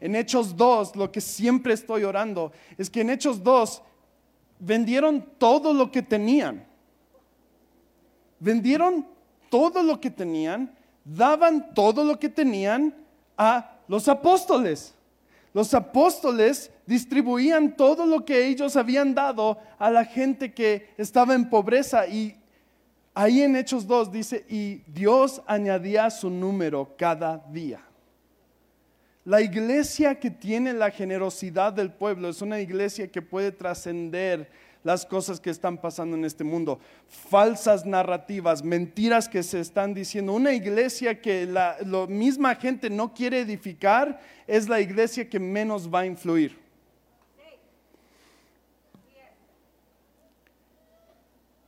En 0.00 0.14
Hechos 0.14 0.56
2, 0.56 0.96
lo 0.96 1.10
que 1.10 1.20
siempre 1.20 1.72
estoy 1.72 2.04
orando, 2.04 2.52
es 2.76 2.90
que 2.90 3.00
en 3.00 3.10
Hechos 3.10 3.42
2 3.42 3.82
vendieron 4.58 5.24
todo 5.38 5.72
lo 5.72 5.90
que 5.90 6.02
tenían. 6.02 6.66
Vendieron 8.38 9.06
todo 9.48 9.82
lo 9.82 10.00
que 10.00 10.10
tenían, 10.10 10.76
daban 11.04 11.74
todo 11.74 12.04
lo 12.04 12.18
que 12.18 12.28
tenían 12.28 12.94
a 13.36 13.78
los 13.88 14.06
apóstoles. 14.08 14.94
Los 15.54 15.72
apóstoles 15.74 16.70
distribuían 16.86 17.76
todo 17.76 18.06
lo 18.06 18.24
que 18.24 18.46
ellos 18.46 18.76
habían 18.76 19.14
dado 19.14 19.58
a 19.78 19.90
la 19.90 20.04
gente 20.04 20.52
que 20.52 20.90
estaba 20.96 21.34
en 21.34 21.48
pobreza 21.48 22.06
y 22.06 22.36
ahí 23.14 23.42
en 23.42 23.56
Hechos 23.56 23.86
2 23.86 24.12
dice, 24.12 24.44
y 24.48 24.82
Dios 24.86 25.42
añadía 25.46 26.08
su 26.10 26.30
número 26.30 26.94
cada 26.96 27.38
día. 27.50 27.80
La 29.24 29.42
iglesia 29.42 30.18
que 30.18 30.30
tiene 30.30 30.72
la 30.72 30.90
generosidad 30.90 31.72
del 31.72 31.92
pueblo 31.92 32.28
es 32.28 32.40
una 32.40 32.60
iglesia 32.60 33.08
que 33.08 33.20
puede 33.20 33.52
trascender 33.52 34.50
las 34.84 35.04
cosas 35.04 35.40
que 35.40 35.50
están 35.50 35.78
pasando 35.78 36.16
en 36.16 36.24
este 36.24 36.44
mundo. 36.44 36.78
Falsas 37.08 37.84
narrativas, 37.84 38.62
mentiras 38.62 39.28
que 39.28 39.42
se 39.42 39.60
están 39.60 39.94
diciendo. 39.94 40.32
Una 40.32 40.52
iglesia 40.52 41.20
que 41.20 41.46
la 41.46 41.76
misma 42.08 42.54
gente 42.54 42.88
no 42.90 43.12
quiere 43.12 43.40
edificar 43.40 44.20
es 44.46 44.68
la 44.68 44.80
iglesia 44.80 45.28
que 45.28 45.38
menos 45.38 45.92
va 45.92 46.00
a 46.00 46.06
influir. 46.06 46.58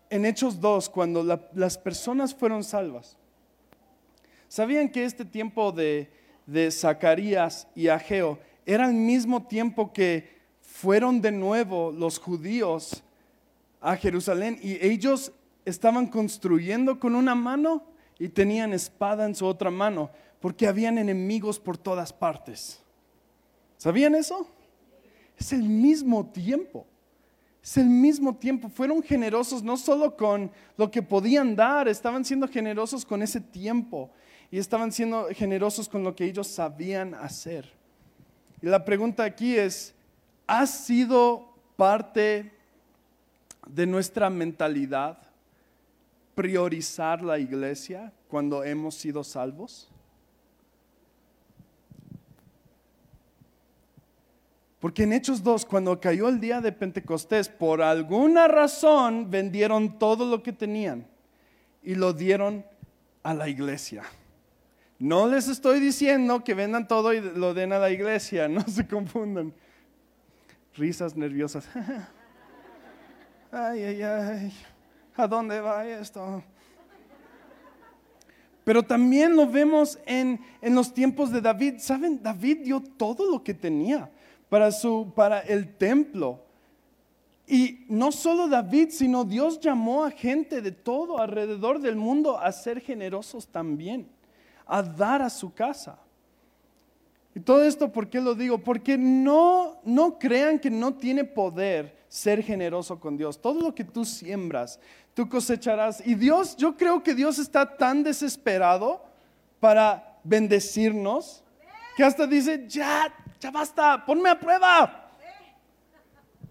En 0.09 0.27
Hechos 0.27 0.61
2, 0.61 0.89
cuando 0.89 1.23
las 1.55 1.79
personas 1.79 2.35
fueron 2.35 2.65
salvas, 2.65 3.17
¿sabían 4.49 4.89
que 4.89 5.05
este 5.05 5.25
tiempo 5.25 5.71
de, 5.71 6.11
de 6.47 6.69
Zacarías 6.73 7.69
y 7.77 7.87
Ageo 7.87 8.41
era 8.67 8.87
el 8.87 8.95
mismo 8.95 9.47
tiempo 9.47 9.93
que 9.93 10.40
fueron 10.81 11.21
de 11.21 11.31
nuevo 11.31 11.93
los 11.93 12.19
judíos 12.19 13.03
a 13.83 13.97
Jerusalén 13.97 14.59
y 14.63 14.83
ellos 14.85 15.31
estaban 15.67 16.07
construyendo 16.07 16.99
con 16.99 17.15
una 17.15 17.35
mano 17.35 17.85
y 18.19 18.31
tenían 18.31 18.73
espada 18.73 19.27
en 19.27 19.35
su 19.35 19.45
otra 19.45 19.71
mano, 19.71 20.11
porque 20.41 20.67
habían 20.67 20.97
enemigos 20.97 21.61
por 21.61 21.77
todas 21.77 22.15
partes. 22.15 22.81
¿Sabían 23.77 24.15
eso? 24.15 24.49
Es 25.37 25.53
el 25.53 25.65
mismo 25.65 26.27
tiempo. 26.27 26.87
Es 27.63 27.77
el 27.77 27.87
mismo 27.87 28.35
tiempo. 28.37 28.71
Fueron 28.71 29.03
generosos 29.03 29.63
no 29.63 29.77
solo 29.77 30.17
con 30.17 30.51
lo 30.79 30.91
que 30.91 31.03
podían 31.03 31.55
dar, 31.57 31.89
estaban 31.89 32.25
siendo 32.25 32.49
generosos 32.49 33.05
con 33.05 33.23
ese 33.23 33.43
tiempo 33.43 34.11
y 34.51 34.59
estaban 34.59 34.93
siendo 34.93 35.29
generosos 35.35 35.91
con 35.91 36.03
lo 36.03 36.17
que 36.17 36.25
ellos 36.25 36.47
sabían 36.47 37.15
hacer. 37.15 37.71
Y 38.63 38.67
la 38.67 38.83
pregunta 38.83 39.25
aquí 39.25 39.57
es, 39.57 39.95
¿ha 40.51 40.67
sido 40.67 41.55
parte 41.77 42.53
de 43.69 43.87
nuestra 43.87 44.29
mentalidad 44.29 45.17
priorizar 46.35 47.23
la 47.23 47.39
iglesia 47.39 48.13
cuando 48.27 48.65
hemos 48.65 48.97
sido 48.97 49.23
salvos? 49.23 49.89
Porque 54.81 55.05
en 55.05 55.13
Hechos 55.13 55.41
2, 55.45 55.67
cuando 55.67 56.01
cayó 56.01 56.29
el 56.29 56.41
día 56.41 56.61
de 56.61 56.73
Pentecostés, 56.73 57.49
por 57.49 57.81
alguna 57.81 58.49
razón 58.49 59.31
vendieron 59.31 60.01
todo 60.01 60.27
lo 60.27 60.43
que 60.43 60.53
tenían 60.53 61.07
y 61.85 61.95
lo 61.95 62.13
dieron 62.13 62.65
a 63.23 63.35
la 63.35 63.49
iglesia. 63.49 64.03
No 64.99 65.29
les 65.29 65.47
estoy 65.47 65.79
diciendo 65.79 66.43
que 66.43 66.55
vendan 66.55 66.89
todo 66.89 67.13
y 67.13 67.21
lo 67.21 67.55
den 67.55 67.73
a 67.73 67.79
la 67.79 67.91
iglesia, 67.91 68.49
no 68.49 68.63
se 68.63 68.89
confundan. 68.89 69.55
Risas 70.81 71.15
nerviosas. 71.15 71.69
Ay, 73.53 73.83
ay, 73.83 74.03
ay. 74.03 74.53
¿A 75.17 75.27
dónde 75.27 75.61
va 75.61 75.85
esto? 75.85 76.43
Pero 78.65 78.83
también 78.83 79.35
lo 79.35 79.47
vemos 79.47 79.99
en, 80.07 80.41
en 80.63 80.75
los 80.75 80.95
tiempos 80.95 81.33
de 81.33 81.41
David. 81.41 81.75
¿Saben? 81.81 82.23
David 82.23 82.59
dio 82.65 82.81
todo 82.81 83.29
lo 83.29 83.43
que 83.43 83.53
tenía 83.53 84.09
para, 84.49 84.71
su, 84.71 85.13
para 85.15 85.41
el 85.41 85.77
templo. 85.77 86.41
Y 87.47 87.85
no 87.89 88.13
solo 88.13 88.49
David, 88.49 88.91
sino 88.91 89.25
Dios 89.25 89.61
llamó 89.61 90.05
a 90.05 90.13
gente 90.13 90.63
de 90.63 90.73
todo 90.73 91.19
alrededor 91.19 91.81
del 91.81 91.97
mundo 91.97 92.39
a 92.39 92.53
ser 92.53 92.81
generosos 92.81 93.49
también, 93.49 94.09
a 94.65 94.83
dar 94.83 95.21
a 95.21 95.29
su 95.29 95.53
casa. 95.53 95.99
Y 97.35 97.41
todo 97.41 97.65
esto, 97.65 97.93
¿por 97.93 98.09
qué 98.09 98.21
lo 98.21 98.35
digo? 98.35 98.59
Porque 98.59 98.99
no, 98.99 99.81
no 99.85 100.19
crean 100.19 100.59
que 100.59 100.71
no 100.71 100.95
tiene 100.95 101.25
poder 101.25 101.97
ser 102.09 102.43
generoso 102.43 102.99
con 102.99 103.17
Dios. 103.17 103.41
Todo 103.41 103.61
lo 103.61 103.75
que 103.75 103.85
tú 103.85 104.05
siembras, 104.05 104.81
tú 105.15 105.29
cosecharás. 105.29 106.05
Y 106.05 106.15
Dios, 106.17 106.57
yo 106.57 106.77
creo 106.77 107.03
que 107.03 107.15
Dios 107.15 107.39
está 107.39 107.77
tan 107.77 108.03
desesperado 108.03 109.05
para 109.61 110.19
bendecirnos 110.25 111.45
que 111.97 112.03
hasta 112.03 112.27
dice, 112.27 112.67
ya, 112.67 113.15
ya 113.39 113.51
basta, 113.51 114.05
ponme 114.05 114.29
a 114.29 114.39
prueba. 114.39 115.11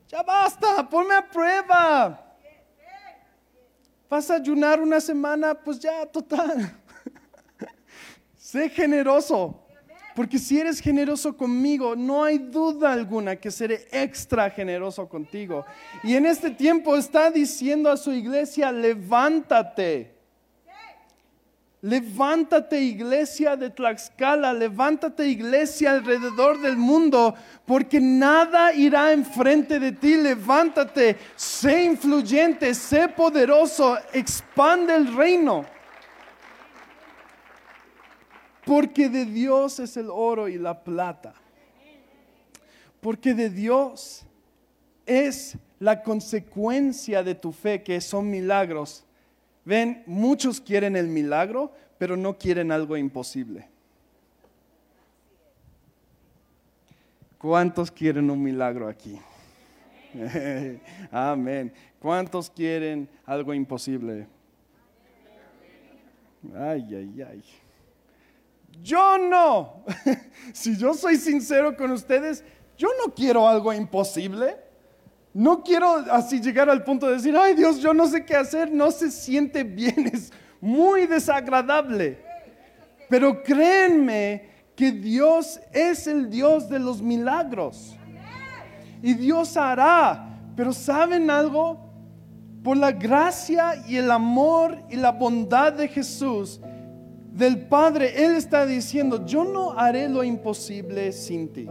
Ya 0.08 0.24
basta, 0.24 0.88
ponme 0.90 1.14
a 1.14 1.30
prueba. 1.30 2.26
Vas 4.10 4.32
a 4.32 4.36
ayunar 4.36 4.80
una 4.82 5.00
semana, 5.00 5.54
pues 5.54 5.80
ya, 5.80 6.06
total. 6.06 6.72
sé 8.38 8.70
generoso. 8.70 9.69
Porque 10.20 10.38
si 10.38 10.60
eres 10.60 10.82
generoso 10.82 11.38
conmigo, 11.38 11.96
no 11.96 12.26
hay 12.26 12.40
duda 12.40 12.92
alguna 12.92 13.38
que 13.38 13.50
seré 13.50 13.88
extra 13.90 14.50
generoso 14.50 15.08
contigo. 15.08 15.66
Y 16.04 16.14
en 16.14 16.26
este 16.26 16.50
tiempo 16.50 16.98
está 16.98 17.32
diciendo 17.32 17.90
a 17.90 17.96
su 17.96 18.12
iglesia, 18.12 18.70
levántate. 18.70 20.12
Levántate 21.82 22.82
iglesia 22.82 23.56
de 23.56 23.70
Tlaxcala, 23.70 24.52
levántate 24.52 25.26
iglesia 25.26 25.92
alrededor 25.92 26.60
del 26.60 26.76
mundo, 26.76 27.34
porque 27.66 28.02
nada 28.02 28.74
irá 28.74 29.14
enfrente 29.14 29.80
de 29.80 29.94
ti. 29.94 30.18
Levántate, 30.18 31.16
sé 31.38 31.86
influyente, 31.86 32.74
sé 32.74 33.08
poderoso, 33.08 33.98
expande 34.12 34.96
el 34.96 35.16
reino. 35.16 35.79
Porque 38.70 39.10
de 39.10 39.26
Dios 39.26 39.80
es 39.80 39.98
el 39.98 40.12
oro 40.12 40.48
y 40.48 40.60
la 40.60 40.84
plata. 40.84 41.34
Porque 43.02 43.34
de 43.34 43.50
Dios 43.50 44.28
es 45.08 45.58
la 45.80 46.04
consecuencia 46.04 47.24
de 47.24 47.34
tu 47.34 47.52
fe, 47.52 47.82
que 47.82 48.00
son 48.00 48.30
milagros. 48.30 49.04
Ven, 49.66 50.04
muchos 50.06 50.62
quieren 50.62 50.96
el 50.96 51.08
milagro, 51.08 51.72
pero 51.98 52.16
no 52.16 52.38
quieren 52.38 52.72
algo 52.72 52.96
imposible. 52.96 53.68
¿Cuántos 57.40 57.90
quieren 57.90 58.30
un 58.30 58.44
milagro 58.44 58.88
aquí? 58.88 59.20
Amén. 61.12 61.74
¿Cuántos 62.00 62.52
quieren 62.52 63.10
algo 63.26 63.52
imposible? 63.52 64.28
Ay, 66.54 66.86
ay, 66.94 67.22
ay. 67.24 67.44
Yo 68.82 69.18
no. 69.18 69.84
si 70.54 70.78
yo 70.78 70.94
soy 70.94 71.18
sincero 71.18 71.76
con 71.76 71.92
ustedes, 71.92 72.44
yo 72.78 72.90
no 73.06 73.14
quiero 73.14 73.48
algo 73.48 73.74
imposible. 73.74 74.58
No 75.34 75.64
quiero 75.64 76.06
así 76.12 76.42
llegar 76.42 76.70
al 76.70 76.84
punto 76.84 77.08
de 77.08 77.14
decir, 77.14 77.36
ay 77.38 77.54
Dios, 77.54 77.80
yo 77.80 77.94
no 77.94 78.08
sé 78.08 78.26
qué 78.26 78.36
hacer. 78.36 78.72
No 78.72 78.92
se 78.92 79.12
siente 79.12 79.64
bien, 79.64 80.10
es 80.14 80.32
muy 80.62 81.06
desagradable. 81.06 82.20
Pero 83.10 83.44
créanme 83.44 84.50
que 84.76 84.92
Dios 84.92 85.60
es 85.74 86.08
el 86.08 86.30
Dios 86.30 86.70
de 86.70 86.80
los 86.80 87.02
milagros. 87.02 87.98
Y 89.02 89.14
Dios 89.14 89.58
hará. 89.58 90.40
Pero 90.56 90.74
¿saben 90.74 91.30
algo? 91.30 91.90
Por 92.64 92.78
la 92.78 92.92
gracia 92.92 93.84
y 93.88 93.96
el 93.96 94.12
amor 94.12 94.78
y 94.90 94.96
la 94.96 95.12
bondad 95.12 95.74
de 95.74 95.88
Jesús, 95.88 96.60
del 97.40 97.66
Padre, 97.68 98.26
Él 98.26 98.36
está 98.36 98.66
diciendo, 98.66 99.26
yo 99.26 99.46
no 99.46 99.72
haré 99.72 100.08
lo 100.10 100.24
imposible 100.24 101.12
sin 101.14 101.52
ti. 101.52 101.68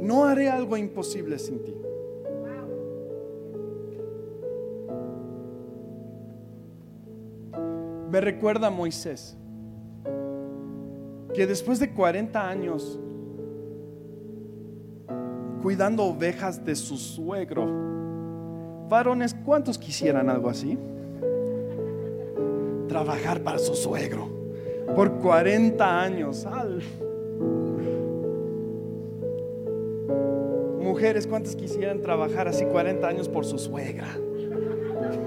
No 0.00 0.24
haré 0.24 0.48
algo 0.48 0.76
imposible 0.76 1.38
sin 1.38 1.62
ti. 1.62 1.74
Me 8.10 8.20
recuerda 8.22 8.68
a 8.68 8.70
Moisés, 8.70 9.36
que 11.34 11.46
después 11.46 11.78
de 11.78 11.92
40 11.92 12.48
años 12.48 12.98
cuidando 15.62 16.04
ovejas 16.04 16.64
de 16.64 16.74
su 16.74 16.96
suegro, 16.96 17.66
varones, 18.88 19.34
¿cuántos 19.44 19.76
quisieran 19.76 20.30
algo 20.30 20.48
así? 20.48 20.78
Trabajar 22.88 23.42
para 23.42 23.58
su 23.58 23.74
suegro 23.74 24.28
por 24.94 25.18
40 25.18 26.02
años. 26.02 26.46
Mujeres, 30.80 31.26
¿cuántas 31.26 31.54
quisieran 31.54 32.00
trabajar 32.00 32.48
así 32.48 32.64
40 32.64 33.06
años 33.06 33.28
por 33.28 33.44
su 33.44 33.58
suegra? 33.58 34.08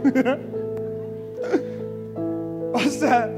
o 2.74 2.80
sea, 2.80 3.32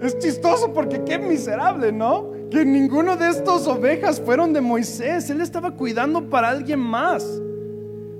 es 0.00 0.18
chistoso 0.18 0.72
porque 0.72 1.02
qué 1.04 1.18
miserable, 1.18 1.92
¿no? 1.92 2.32
Que 2.50 2.64
ninguno 2.64 3.16
de 3.16 3.28
estos 3.30 3.66
ovejas 3.66 4.20
fueron 4.20 4.52
de 4.52 4.60
Moisés. 4.60 5.28
Él 5.30 5.40
estaba 5.40 5.74
cuidando 5.74 6.30
para 6.30 6.48
alguien 6.50 6.78
más. 6.78 7.42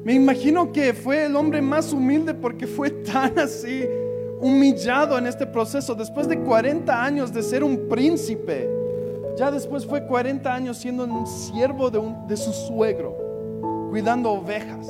Me 0.03 0.15
imagino 0.15 0.73
que 0.73 0.93
fue 0.93 1.27
el 1.27 1.37
hombre 1.37 1.63
más 1.63 1.93
humilde 1.93 2.35
porque 2.35 2.67
fue 2.67 2.91
tan 2.91 3.39
así 3.39 3.87
humillado 4.45 5.17
en 5.17 5.27
este 5.27 5.47
proceso, 5.47 5.95
después 5.95 6.29
de 6.29 6.39
40 6.39 7.03
años 7.03 7.33
de 7.33 7.43
ser 7.43 7.65
un 7.65 7.89
príncipe, 7.89 8.69
ya 9.39 9.51
después 9.51 9.87
fue 9.87 10.07
40 10.07 10.55
años 10.55 10.77
siendo 10.77 11.05
un 11.05 11.27
siervo 11.27 11.91
de, 11.91 11.99
de 12.29 12.37
su 12.37 12.53
suegro, 12.53 13.89
cuidando 13.89 14.33
ovejas. 14.33 14.87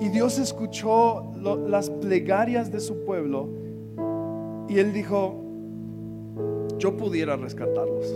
Y 0.00 0.08
Dios 0.10 0.38
escuchó 0.38 1.32
las 1.66 1.90
plegarias 1.90 2.70
de 2.70 2.78
su 2.78 3.04
pueblo 3.04 3.48
y 4.68 4.78
él 4.78 4.92
dijo, 4.92 5.42
yo 6.78 6.96
pudiera 6.96 7.34
rescatarlos, 7.34 8.14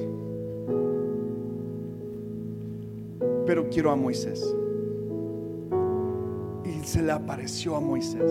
pero 3.46 3.68
quiero 3.68 3.90
a 3.90 3.96
Moisés. 3.96 4.54
Y 6.64 6.84
se 6.84 7.02
le 7.02 7.10
apareció 7.10 7.74
a 7.74 7.80
Moisés 7.80 8.30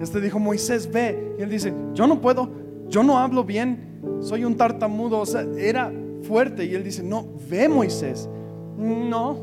este 0.00 0.20
dijo, 0.20 0.38
Moisés, 0.38 0.90
ve. 0.90 1.34
Y 1.38 1.42
él 1.42 1.50
dice, 1.50 1.72
yo 1.92 2.06
no 2.06 2.20
puedo, 2.20 2.50
yo 2.88 3.02
no 3.02 3.18
hablo 3.18 3.44
bien, 3.44 4.00
soy 4.20 4.44
un 4.44 4.56
tartamudo. 4.56 5.20
O 5.20 5.26
sea, 5.26 5.42
era 5.58 5.92
fuerte 6.22 6.64
y 6.64 6.74
él 6.74 6.82
dice, 6.82 7.02
no, 7.02 7.26
ve 7.48 7.68
Moisés. 7.68 8.28
No. 8.78 9.36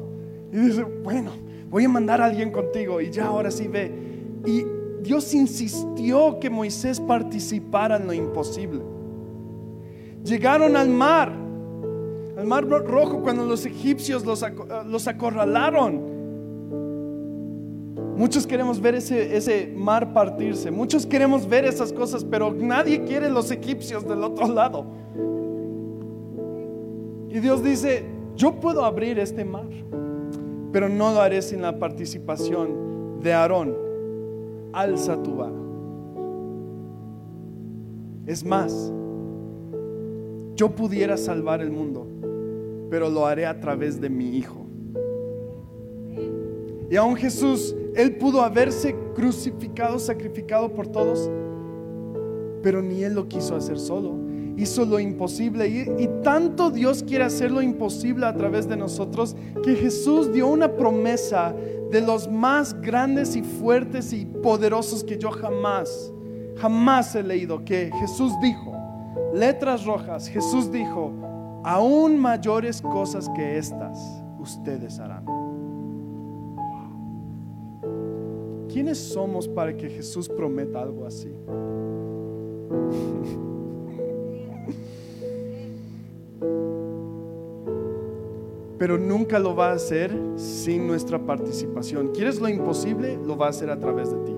Y 0.52 0.58
dice, 0.58 0.84
bueno, 0.84 1.32
voy 1.70 1.86
a 1.86 1.90
mandar 1.90 2.22
a 2.22 2.26
alguien 2.26 2.52
contigo 2.52 3.00
y 3.00 3.12
ya 3.12 3.28
ahora 3.28 3.52
sí 3.52 3.68
ve. 3.68 3.92
Y 4.46 4.66
Dios 5.04 5.34
insistió 5.34 6.40
que 6.40 6.50
Moisés 6.50 7.00
participara 7.00 7.98
en 7.98 8.08
lo 8.08 8.14
imposible. 8.14 8.82
Llegaron 10.24 10.76
al 10.76 10.90
mar, 10.90 11.32
al 12.38 12.46
mar 12.46 12.68
rojo 12.68 13.22
cuando 13.22 13.46
los 13.46 13.66
egipcios 13.66 14.26
los, 14.26 14.44
los 14.88 15.08
acorralaron. 15.08 16.17
Muchos 18.18 18.48
queremos 18.48 18.82
ver 18.82 18.96
ese, 18.96 19.38
ese 19.38 19.72
mar 19.76 20.12
partirse, 20.12 20.72
muchos 20.72 21.06
queremos 21.06 21.48
ver 21.48 21.66
esas 21.66 21.94
cosas, 21.94 22.26
pero 22.26 22.52
nadie 22.52 23.04
quiere 23.04 23.30
los 23.30 23.52
egipcios 23.52 24.08
del 24.08 24.24
otro 24.24 24.48
lado. 24.54 24.86
Y 27.30 27.40
Dios 27.40 27.64
dice, 27.64 28.04
yo 28.36 28.54
puedo 28.60 28.84
abrir 28.84 29.20
este 29.20 29.46
mar, 29.46 29.68
pero 30.72 30.90
no 30.90 31.14
lo 31.14 31.22
haré 31.22 31.44
sin 31.44 31.62
la 31.62 31.78
participación 31.78 33.20
de 33.22 33.34
Aarón. 33.34 33.76
Alza 34.74 35.22
tu 35.22 35.36
vara. 35.36 35.54
Es 38.26 38.44
más, 38.44 38.92
yo 40.56 40.70
pudiera 40.70 41.18
salvar 41.18 41.62
el 41.62 41.70
mundo, 41.70 42.08
pero 42.90 43.12
lo 43.12 43.28
haré 43.28 43.46
a 43.46 43.60
través 43.60 44.02
de 44.02 44.10
mi 44.10 44.38
Hijo. 44.38 44.66
Y 46.90 46.96
aún 46.96 47.16
Jesús, 47.16 47.76
Él 47.98 48.16
pudo 48.16 48.44
haberse 48.44 48.96
crucificado, 49.16 49.98
sacrificado 49.98 50.72
por 50.72 50.88
todos, 50.88 51.30
pero 52.62 52.80
ni 52.80 53.04
Él 53.04 53.16
lo 53.16 53.28
quiso 53.28 53.56
hacer 53.56 53.80
solo. 53.80 54.16
Hizo 54.56 54.86
lo 54.86 55.00
imposible 55.00 55.68
y, 55.68 56.08
tanto 56.24 56.70
Dios 56.70 57.04
quiere 57.04 57.24
hacer 57.24 57.52
lo 57.52 57.62
imposible 57.62 58.26
a 58.26 58.36
través 58.36 58.68
de 58.68 58.78
nosotros 58.78 59.36
que 59.64 59.76
Jesús 59.76 60.32
dio 60.32 60.48
una 60.48 60.76
promesa 60.76 61.56
de 61.92 62.02
los 62.02 62.30
más 62.30 62.80
grandes 62.82 63.36
y 63.36 63.42
fuertes 63.42 64.14
y 64.14 64.26
poderosos 64.26 65.04
que 65.04 65.18
yo 65.18 65.32
jamás, 65.32 66.12
jamás 66.58 67.16
he 67.16 67.24
leído, 67.24 67.64
que 67.66 67.92
Jesús 68.00 68.34
dijo, 68.42 68.74
letras 69.34 69.86
rojas, 69.86 70.28
Jesús 70.28 70.72
dijo, 70.72 71.12
aún 71.64 72.18
mayores 72.18 72.82
cosas 72.82 73.28
que 73.36 73.58
estas 73.58 74.00
ustedes 74.40 75.00
harán. 75.00 75.37
¿Quiénes 78.72 78.98
somos 78.98 79.48
para 79.48 79.76
que 79.76 79.90
Jesús 79.90 80.28
prometa 80.28 80.82
algo 80.82 81.06
así? 81.06 81.32
Pero 88.78 88.98
nunca 88.98 89.40
lo 89.40 89.56
va 89.56 89.72
a 89.72 89.74
hacer 89.74 90.16
sin 90.36 90.86
nuestra 90.86 91.18
participación. 91.18 92.10
¿Quieres 92.14 92.40
lo 92.40 92.48
imposible? 92.48 93.18
Lo 93.26 93.38
va 93.38 93.48
a 93.48 93.50
hacer 93.50 93.70
a 93.70 93.80
través 93.80 94.12
de 94.12 94.18
ti. 94.18 94.36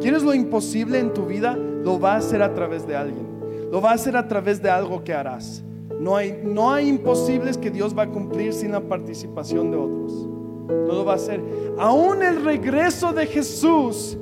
¿Quieres 0.00 0.22
lo 0.22 0.32
imposible 0.32 0.98
en 0.98 1.12
tu 1.12 1.26
vida? 1.26 1.56
Lo 1.56 2.00
va 2.00 2.14
a 2.14 2.16
hacer 2.18 2.40
a 2.40 2.54
través 2.54 2.86
de 2.86 2.96
alguien. 2.96 3.26
Lo 3.70 3.82
va 3.82 3.90
a 3.90 3.94
hacer 3.94 4.16
a 4.16 4.28
través 4.28 4.62
de 4.62 4.70
algo 4.70 5.04
que 5.04 5.12
harás. 5.12 5.62
No 6.00 6.16
hay, 6.16 6.40
no 6.44 6.70
hay 6.70 6.88
imposibles 6.88 7.58
que 7.58 7.70
Dios 7.70 7.96
va 7.96 8.04
a 8.04 8.08
cumplir 8.08 8.52
sin 8.52 8.72
la 8.72 8.80
participación 8.80 9.70
de 9.70 9.76
otros 9.76 10.37
no 10.68 10.94
lo 10.94 11.04
va 11.04 11.12
a 11.12 11.16
hacer. 11.16 11.42
Aún 11.78 12.22
el 12.22 12.44
regreso 12.44 13.12
de 13.12 13.26
Jesús, 13.26 14.16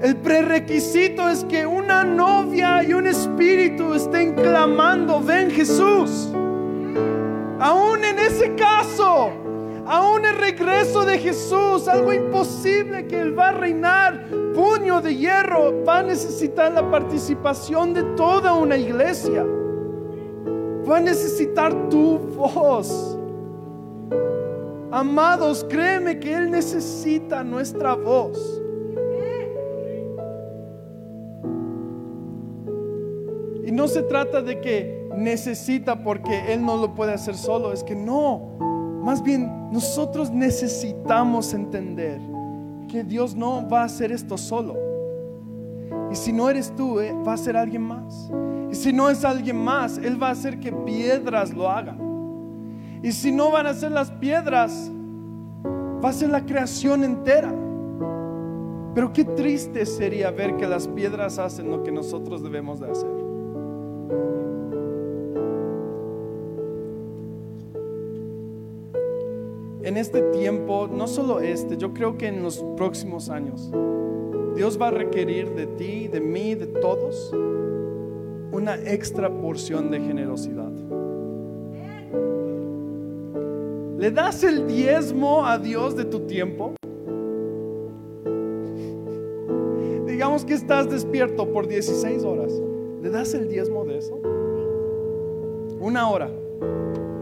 el 0.00 0.16
prerequisito 0.16 1.28
es 1.28 1.44
que 1.44 1.66
una 1.66 2.04
novia 2.04 2.82
y 2.82 2.92
un 2.94 3.06
espíritu 3.06 3.94
estén 3.94 4.34
clamando, 4.34 5.20
ven 5.20 5.50
Jesús. 5.50 6.30
Aún 7.58 8.04
en 8.04 8.18
ese 8.18 8.54
caso, 8.54 9.30
aún 9.86 10.24
el 10.24 10.36
regreso 10.36 11.04
de 11.04 11.18
Jesús, 11.18 11.88
algo 11.88 12.12
imposible 12.12 13.06
que 13.06 13.20
Él 13.20 13.38
va 13.38 13.50
a 13.50 13.52
reinar, 13.52 14.24
puño 14.54 15.00
de 15.00 15.16
hierro, 15.16 15.84
va 15.84 15.98
a 15.98 16.02
necesitar 16.02 16.72
la 16.72 16.90
participación 16.90 17.92
de 17.92 18.02
toda 18.16 18.54
una 18.54 18.76
iglesia. 18.76 19.44
Va 20.88 20.96
a 20.96 21.00
necesitar 21.00 21.90
tu 21.90 22.18
voz. 22.18 23.19
Amados, 24.92 25.64
créeme 25.68 26.18
que 26.18 26.34
Él 26.34 26.50
necesita 26.50 27.44
nuestra 27.44 27.94
voz. 27.94 28.60
Y 33.64 33.70
no 33.70 33.86
se 33.86 34.02
trata 34.02 34.42
de 34.42 34.60
que 34.60 35.08
necesita 35.16 36.02
porque 36.02 36.52
Él 36.52 36.64
no 36.64 36.76
lo 36.76 36.94
puede 36.94 37.12
hacer 37.12 37.36
solo, 37.36 37.72
es 37.72 37.84
que 37.84 37.94
no. 37.94 38.58
Más 39.04 39.22
bien, 39.22 39.70
nosotros 39.70 40.30
necesitamos 40.30 41.54
entender 41.54 42.20
que 42.88 43.04
Dios 43.04 43.36
no 43.36 43.68
va 43.68 43.82
a 43.82 43.84
hacer 43.84 44.10
esto 44.10 44.36
solo. 44.36 44.76
Y 46.10 46.16
si 46.16 46.32
no 46.32 46.50
eres 46.50 46.74
tú, 46.74 46.98
eh, 46.98 47.12
va 47.26 47.34
a 47.34 47.36
ser 47.36 47.56
alguien 47.56 47.82
más. 47.82 48.28
Y 48.72 48.74
si 48.74 48.92
no 48.92 49.08
es 49.08 49.24
alguien 49.24 49.56
más, 49.56 49.98
Él 49.98 50.20
va 50.20 50.28
a 50.28 50.32
hacer 50.32 50.58
que 50.58 50.72
piedras 50.72 51.54
lo 51.54 51.70
hagan. 51.70 52.09
Y 53.02 53.12
si 53.12 53.32
no 53.32 53.50
van 53.50 53.66
a 53.66 53.74
ser 53.74 53.92
las 53.92 54.10
piedras, 54.10 54.90
va 56.04 56.10
a 56.10 56.12
ser 56.12 56.30
la 56.30 56.44
creación 56.44 57.04
entera. 57.04 57.52
Pero 58.94 59.12
qué 59.12 59.24
triste 59.24 59.86
sería 59.86 60.30
ver 60.30 60.56
que 60.56 60.66
las 60.66 60.88
piedras 60.88 61.38
hacen 61.38 61.70
lo 61.70 61.82
que 61.82 61.92
nosotros 61.92 62.42
debemos 62.42 62.80
de 62.80 62.90
hacer. 62.90 63.10
En 69.82 69.96
este 69.96 70.20
tiempo, 70.32 70.88
no 70.92 71.06
solo 71.06 71.40
este, 71.40 71.76
yo 71.76 71.94
creo 71.94 72.18
que 72.18 72.28
en 72.28 72.42
los 72.42 72.62
próximos 72.76 73.30
años, 73.30 73.70
Dios 74.54 74.80
va 74.80 74.88
a 74.88 74.90
requerir 74.90 75.54
de 75.54 75.66
ti, 75.66 76.06
de 76.06 76.20
mí, 76.20 76.54
de 76.54 76.66
todos, 76.66 77.32
una 78.52 78.74
extra 78.76 79.30
porción 79.30 79.90
de 79.90 80.00
generosidad. 80.00 80.70
¿Le 84.00 84.10
das 84.10 84.42
el 84.44 84.66
diezmo 84.66 85.44
a 85.44 85.58
Dios 85.58 85.94
de 85.94 86.06
tu 86.06 86.20
tiempo? 86.20 86.74
Digamos 90.06 90.46
que 90.46 90.54
estás 90.54 90.88
despierto 90.88 91.52
por 91.52 91.68
16 91.68 92.24
horas. 92.24 92.50
¿Le 93.02 93.10
das 93.10 93.34
el 93.34 93.46
diezmo 93.50 93.84
de 93.84 93.98
eso? 93.98 94.18
Una 95.80 96.08
hora. 96.08 96.30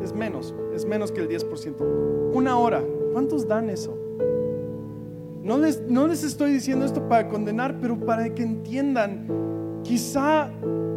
Es 0.05 0.13
menos, 0.13 0.55
es 0.73 0.85
menos 0.85 1.11
que 1.11 1.21
el 1.21 1.29
10%. 1.29 2.33
Una 2.33 2.57
hora. 2.57 2.85
¿Cuántos 3.13 3.49
dan 3.49 3.71
eso? 3.71 3.99
No 5.43 5.59
les, 5.59 5.81
no 5.81 6.07
les 6.07 6.23
estoy 6.23 6.53
diciendo 6.53 6.85
esto 6.85 7.09
para 7.09 7.29
condenar, 7.29 7.81
pero 7.81 7.99
para 7.99 8.33
que 8.33 8.45
entiendan, 8.45 9.83
quizá 9.83 10.53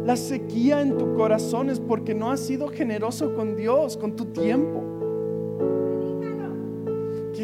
la 0.06 0.14
sequía 0.14 0.80
en 0.80 0.96
tu 0.96 1.16
corazón 1.16 1.70
es 1.70 1.80
porque 1.80 2.14
no 2.14 2.30
has 2.30 2.38
sido 2.38 2.68
generoso 2.68 3.34
con 3.34 3.56
Dios, 3.56 3.96
con 3.96 4.14
tu 4.14 4.26
tiempo. 4.26 4.81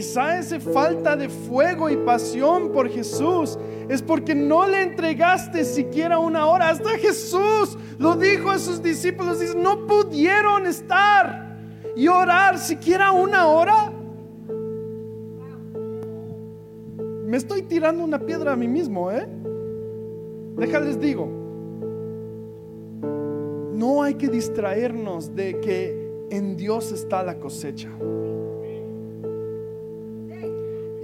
Quizá 0.09 0.38
esa 0.38 0.59
falta 0.59 1.16
de 1.16 1.29
fuego 1.29 1.90
y 1.90 1.97
pasión 1.99 2.73
por 2.73 2.88
Jesús 2.88 3.59
es 3.90 4.01
porque 4.01 4.35
no 4.35 4.66
le 4.66 4.81
entregaste 4.81 5.66
siquiera 5.66 6.18
una 6.18 6.47
hora. 6.47 6.71
Hasta 6.71 6.97
Jesús 6.97 7.77
lo 7.99 8.16
dijo 8.16 8.49
a 8.49 8.59
sus 8.59 8.83
discípulos, 8.83 9.38
dice, 9.38 9.55
no 9.55 9.87
pudieron 9.87 10.64
estar 10.64 11.59
y 11.94 12.09
orar 12.09 12.59
siquiera 12.59 13.12
una 13.12 13.49
hora. 13.49 13.92
Me 17.27 17.37
estoy 17.37 17.61
tirando 17.61 18.03
una 18.03 18.18
piedra 18.18 18.55
a 18.55 18.57
mí 18.57 18.66
mismo, 18.66 19.12
¿eh? 19.12 19.29
Déjales 20.57 20.99
digo, 20.99 21.29
no 23.75 24.02
hay 24.02 24.15
que 24.15 24.29
distraernos 24.29 25.37
de 25.37 25.61
que 25.61 26.27
en 26.31 26.56
Dios 26.56 26.92
está 26.92 27.23
la 27.23 27.38
cosecha. 27.38 27.90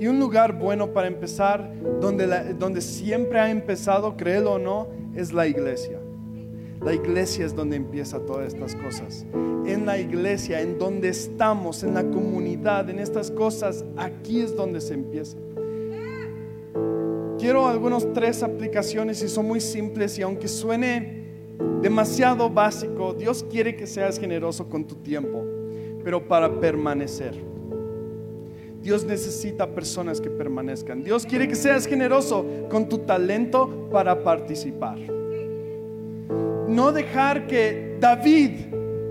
Y 0.05 0.07
un 0.07 0.21
lugar 0.21 0.59
bueno 0.59 0.93
para 0.93 1.09
empezar, 1.09 1.73
donde, 1.99 2.27
donde 2.59 2.83
siempre 2.83 3.41
ha 3.41 3.51
empezado, 3.51 4.19
créelo 4.19 4.53
o 4.53 4.59
no, 4.59 4.89
es 5.17 5.33
la 5.33 5.47
iglesia. 5.47 5.99
La 6.85 6.93
iglesia 6.93 7.47
es 7.47 7.57
donde 7.57 7.77
empieza 7.77 8.19
todas 8.19 8.53
estas 8.53 8.77
cosas. 8.77 9.25
En 9.33 9.87
la 9.87 9.99
iglesia, 9.99 10.61
en 10.61 10.79
donde 10.79 11.09
estamos, 11.09 11.83
en 11.85 11.95
la 11.95 12.03
comunidad, 12.03 12.91
en 12.91 12.99
estas 12.99 13.31
cosas, 13.31 13.83
aquí 13.97 14.43
es 14.43 14.55
donde 14.55 14.83
se 14.83 14.93
empieza. 14.93 15.39
Quiero 17.39 17.67
algunos 17.67 18.13
tres 18.13 18.43
aplicaciones 18.43 19.23
y 19.23 19.29
son 19.31 19.47
muy 19.47 19.61
simples 19.63 20.19
y 20.19 20.23
aunque 20.23 20.49
suene 20.49 21.31
demasiado 21.81 22.51
básico, 22.51 23.15
Dios 23.15 23.43
quiere 23.51 23.75
que 23.75 23.87
seas 23.87 24.21
generoso 24.21 24.69
con 24.69 24.87
tu 24.87 24.97
tiempo, 24.97 25.43
pero 26.05 26.29
para 26.29 26.61
permanecer. 26.61 27.54
Dios 28.85 29.03
necesita 29.07 29.67
personas 29.67 30.21
que 30.21 30.29
permanezcan. 30.29 31.03
Dios 31.03 31.25
quiere 31.25 31.49
que 31.49 31.55
seas 31.55 31.87
generoso 31.87 32.45
con 32.69 32.87
tu 32.87 32.99
talento 32.99 33.89
para 33.91 34.23
participar. 34.23 34.99
No 36.69 36.93
dejar 36.93 37.47
que 37.47 37.97
David 37.99 38.51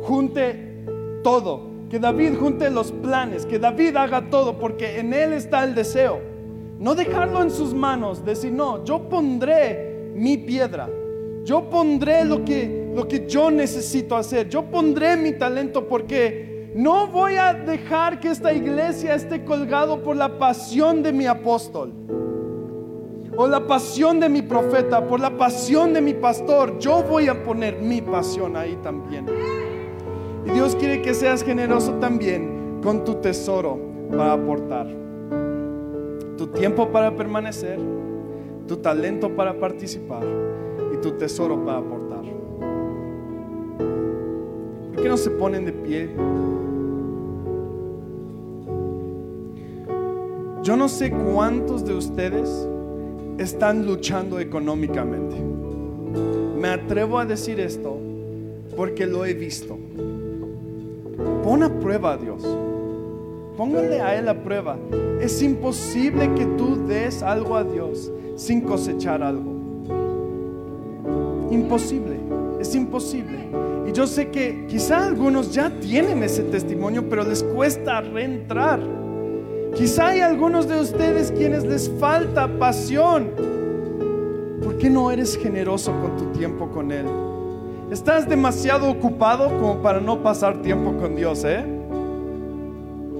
junte 0.03 0.85
todo, 1.23 1.71
que 1.89 1.97
David 1.97 2.35
junte 2.39 2.69
los 2.69 2.91
planes, 2.91 3.47
que 3.47 3.57
David 3.57 3.95
haga 3.95 4.29
todo, 4.29 4.59
porque 4.59 4.99
en 4.99 5.11
él 5.11 5.33
está 5.33 5.63
el 5.63 5.73
deseo. 5.73 6.21
No 6.77 6.93
dejarlo 6.93 7.41
en 7.41 7.49
sus 7.49 7.73
manos, 7.73 8.23
decir, 8.23 8.51
no, 8.51 8.85
yo 8.85 9.09
pondré 9.09 10.11
mi 10.13 10.37
piedra, 10.37 10.87
yo 11.43 11.67
pondré 11.71 12.25
lo 12.25 12.45
que, 12.45 12.91
lo 12.93 13.07
que 13.07 13.25
yo 13.27 13.49
necesito 13.49 14.15
hacer, 14.15 14.47
yo 14.49 14.65
pondré 14.65 15.17
mi 15.17 15.31
talento 15.33 15.87
porque 15.87 16.52
no 16.75 17.07
voy 17.07 17.35
a 17.35 17.53
dejar 17.53 18.19
que 18.19 18.29
esta 18.29 18.53
iglesia 18.53 19.15
esté 19.15 19.43
colgado 19.45 20.01
por 20.01 20.15
la 20.15 20.39
pasión 20.39 21.03
de 21.03 21.13
mi 21.13 21.27
apóstol 21.27 21.93
o 23.35 23.47
la 23.47 23.65
pasión 23.65 24.19
de 24.19 24.29
mi 24.29 24.41
profeta, 24.41 25.07
por 25.07 25.19
la 25.19 25.37
pasión 25.37 25.93
de 25.93 26.01
mi 26.01 26.13
pastor. 26.13 26.77
Yo 26.79 27.03
voy 27.03 27.27
a 27.27 27.43
poner 27.43 27.79
mi 27.79 28.01
pasión 28.01 28.55
ahí 28.55 28.77
también. 28.83 29.25
Y 30.45 30.51
Dios 30.51 30.75
quiere 30.75 31.01
que 31.01 31.13
seas 31.13 31.43
generoso 31.43 31.93
también 31.93 32.79
con 32.83 33.03
tu 33.03 33.15
tesoro 33.15 33.79
para 34.11 34.33
aportar. 34.33 34.87
Tu 36.37 36.47
tiempo 36.47 36.89
para 36.89 37.15
permanecer, 37.15 37.79
tu 38.67 38.77
talento 38.77 39.35
para 39.35 39.59
participar 39.59 40.23
y 40.93 40.97
tu 40.97 41.11
tesoro 41.11 41.63
para 41.63 41.77
aportar. 41.79 42.23
¿Por 44.93 45.01
qué 45.01 45.09
no 45.09 45.17
se 45.17 45.31
ponen 45.31 45.65
de 45.65 45.73
pie? 45.73 46.09
Yo 50.63 50.77
no 50.77 50.87
sé 50.87 51.11
cuántos 51.11 51.83
de 51.83 51.93
ustedes 51.93 52.49
están 53.37 53.85
luchando 53.85 54.39
económicamente. 54.39 55.35
Me 56.57 56.69
atrevo 56.69 57.19
a 57.19 57.25
decir 57.25 57.59
esto 57.59 57.97
porque 58.77 59.05
lo 59.05 59.25
he 59.25 59.33
visto. 59.33 59.77
Pon 61.43 61.63
a 61.63 61.79
prueba 61.81 62.13
a 62.13 62.17
Dios. 62.17 62.47
Póngale 63.57 63.99
a 63.99 64.17
Él 64.17 64.29
a 64.29 64.41
prueba. 64.41 64.77
Es 65.19 65.41
imposible 65.43 66.33
que 66.33 66.45
tú 66.45 66.87
des 66.87 67.21
algo 67.23 67.57
a 67.57 67.65
Dios 67.65 68.09
sin 68.37 68.61
cosechar 68.61 69.21
algo. 69.21 69.51
Imposible. 71.51 72.15
Es 72.61 72.73
imposible. 72.73 73.49
Y 73.85 73.91
yo 73.91 74.07
sé 74.07 74.29
que 74.29 74.65
quizá 74.67 75.07
algunos 75.07 75.53
ya 75.53 75.69
tienen 75.81 76.23
ese 76.23 76.43
testimonio, 76.43 77.09
pero 77.09 77.25
les 77.25 77.43
cuesta 77.43 77.99
reentrar. 77.99 79.02
Quizá 79.75 80.09
hay 80.09 80.19
algunos 80.19 80.67
de 80.67 80.79
ustedes 80.79 81.31
quienes 81.31 81.65
les 81.65 81.89
falta 81.99 82.47
pasión. 82.59 83.31
¿Por 84.63 84.77
qué 84.77 84.87
no 84.87 85.09
eres 85.09 85.35
generoso 85.35 85.91
con 85.99 86.15
tu 86.15 86.25
tiempo 86.37 86.69
con 86.69 86.91
Él? 86.91 87.07
Estás 87.89 88.29
demasiado 88.29 88.87
ocupado 88.89 89.47
como 89.59 89.81
para 89.81 89.99
no 89.99 90.21
pasar 90.21 90.61
tiempo 90.61 90.95
con 90.97 91.15
Dios, 91.15 91.43
¿eh? 91.43 91.65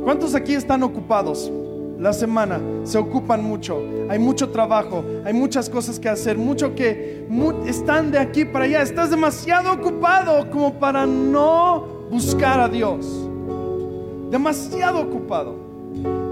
¿Cuántos 0.04 0.36
aquí 0.36 0.54
están 0.54 0.84
ocupados? 0.84 1.52
La 1.98 2.14
semana 2.14 2.60
se 2.84 3.00
ocupan 3.00 3.44
mucho, 3.44 3.82
hay 4.10 4.20
mucho 4.20 4.50
trabajo, 4.50 5.04
hay 5.26 5.34
muchas 5.34 5.70
cosas 5.70 6.00
que 6.00 6.10
hacer, 6.10 6.38
mucho 6.38 6.76
que 6.76 7.28
están 7.66 8.12
de 8.12 8.20
aquí 8.20 8.46
para 8.46 8.66
allá. 8.66 8.84
Estás 8.84 9.10
demasiado 9.10 9.74
ocupado 9.74 10.52
como 10.52 10.74
para 10.76 11.08
no 11.08 12.08
buscar 12.12 12.60
a 12.60 12.70
Dios. 12.70 13.28
Demasiado 14.30 15.02
ocupado 15.02 15.63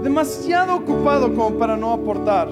demasiado 0.02 0.76
ocupado 0.76 1.32
como 1.34 1.56
para 1.58 1.76
no 1.76 1.92
aportar. 1.92 2.48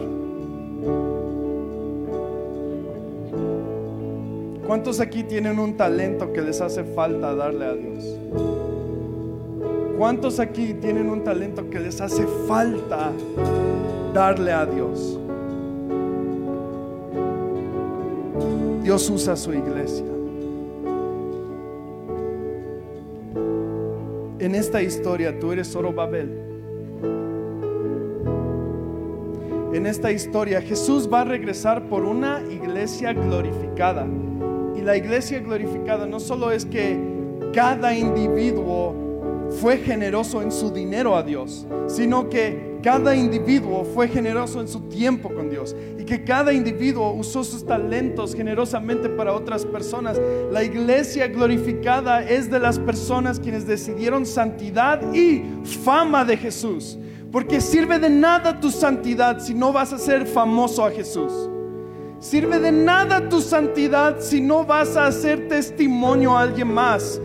¿Cuántos 4.67 5.01
aquí 5.01 5.25
tienen 5.25 5.59
un 5.59 5.77
talento 5.77 6.33
que 6.33 6.43
les 6.43 6.61
hace 6.61 6.85
falta 6.85 7.35
darle 7.35 7.65
a 7.65 7.75
Dios? 7.75 8.17
¿Cuántos 9.99 10.39
aquí 10.39 10.75
tienen 10.75 11.11
un 11.11 11.25
talento 11.25 11.69
que 11.69 11.81
les 11.81 12.01
hace 12.01 12.25
falta 12.47 13.11
darle 14.15 14.53
a 14.53 14.65
Dios? 14.65 15.19
Dios 18.85 19.11
usa 19.11 19.35
su 19.37 19.53
iglesia. 19.53 20.07
En 24.39 24.55
esta 24.55 24.81
historia 24.81 25.39
tú 25.39 25.53
eres 25.53 25.77
Babel 25.95 26.50
en 29.73 29.87
esta 29.87 30.11
historia, 30.11 30.61
Jesús 30.61 31.09
va 31.13 31.21
a 31.21 31.25
regresar 31.25 31.89
por 31.89 32.05
una 32.05 32.43
iglesia 32.51 33.13
glorificada. 33.13 34.07
Y 34.77 34.81
la 34.81 34.97
iglesia 34.97 35.41
glorificada 35.41 36.07
no 36.07 36.19
solo 36.19 36.51
es 36.51 36.65
que 36.65 36.99
cada 37.53 37.95
individuo 37.95 38.95
fue 39.61 39.79
generoso 39.79 40.43
en 40.43 40.51
su 40.53 40.71
dinero 40.71 41.17
a 41.17 41.23
Dios, 41.23 41.67
sino 41.89 42.29
que 42.29 42.71
cada 42.83 43.15
individuo 43.15 43.85
fue 43.85 44.09
generoso 44.09 44.61
en 44.61 44.69
su 44.69 44.81
tiempo 44.89 45.29
con 45.29 45.51
Dios 45.51 45.77
y 45.99 46.05
que 46.05 46.25
cada 46.25 46.53
individuo 46.53 47.13
usó 47.13 47.45
sus 47.45 47.67
talentos 47.67 48.35
generosamente 48.35 49.09
para 49.09 49.33
otras 49.33 49.67
personas. 49.67 50.19
La 50.51 50.65
iglesia 50.65 51.29
glorificada 51.29 52.23
es 52.23 52.51
de 52.51 52.59
las 52.59 52.79
personas 52.79 53.39
quienes 53.39 53.67
decidieron 53.67 54.25
santidad 54.25 55.13
y 55.13 55.45
fama 55.85 56.25
de 56.25 56.37
Jesús. 56.37 56.99
Porque 57.33 57.61
sirve 57.61 57.99
de 57.99 58.11
nada 58.11 58.59
tu 58.59 58.71
santidad 58.71 59.39
si 59.39 59.55
no 59.55 59.73
vas 59.73 59.93
a 59.93 59.99
ser 59.99 60.27
famoso 60.27 60.85
a 60.85 60.91
Jesús. 60.91 61.33
Sirve 62.19 62.59
de 62.59 62.73
nada 62.73 63.29
tu 63.29 63.41
santidad 63.41 64.17
si 64.21 64.41
no 64.41 64.65
vas 64.65 64.97
a 64.97 65.07
hacer 65.07 65.49
testimonio 65.49 66.37
a 66.37 66.43
alguien 66.43 66.73
más. 66.73 67.21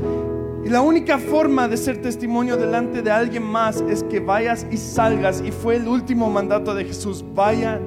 Y 0.63 0.69
la 0.69 0.81
única 0.81 1.17
forma 1.17 1.67
de 1.67 1.77
ser 1.77 2.01
testimonio 2.01 2.55
delante 2.55 3.01
de 3.01 3.11
alguien 3.11 3.43
más 3.43 3.81
es 3.81 4.03
que 4.03 4.19
vayas 4.19 4.65
y 4.71 4.77
salgas. 4.77 5.41
Y 5.45 5.51
fue 5.51 5.77
el 5.77 5.87
último 5.87 6.29
mandato 6.29 6.75
de 6.75 6.85
Jesús. 6.85 7.25
Vayan 7.33 7.81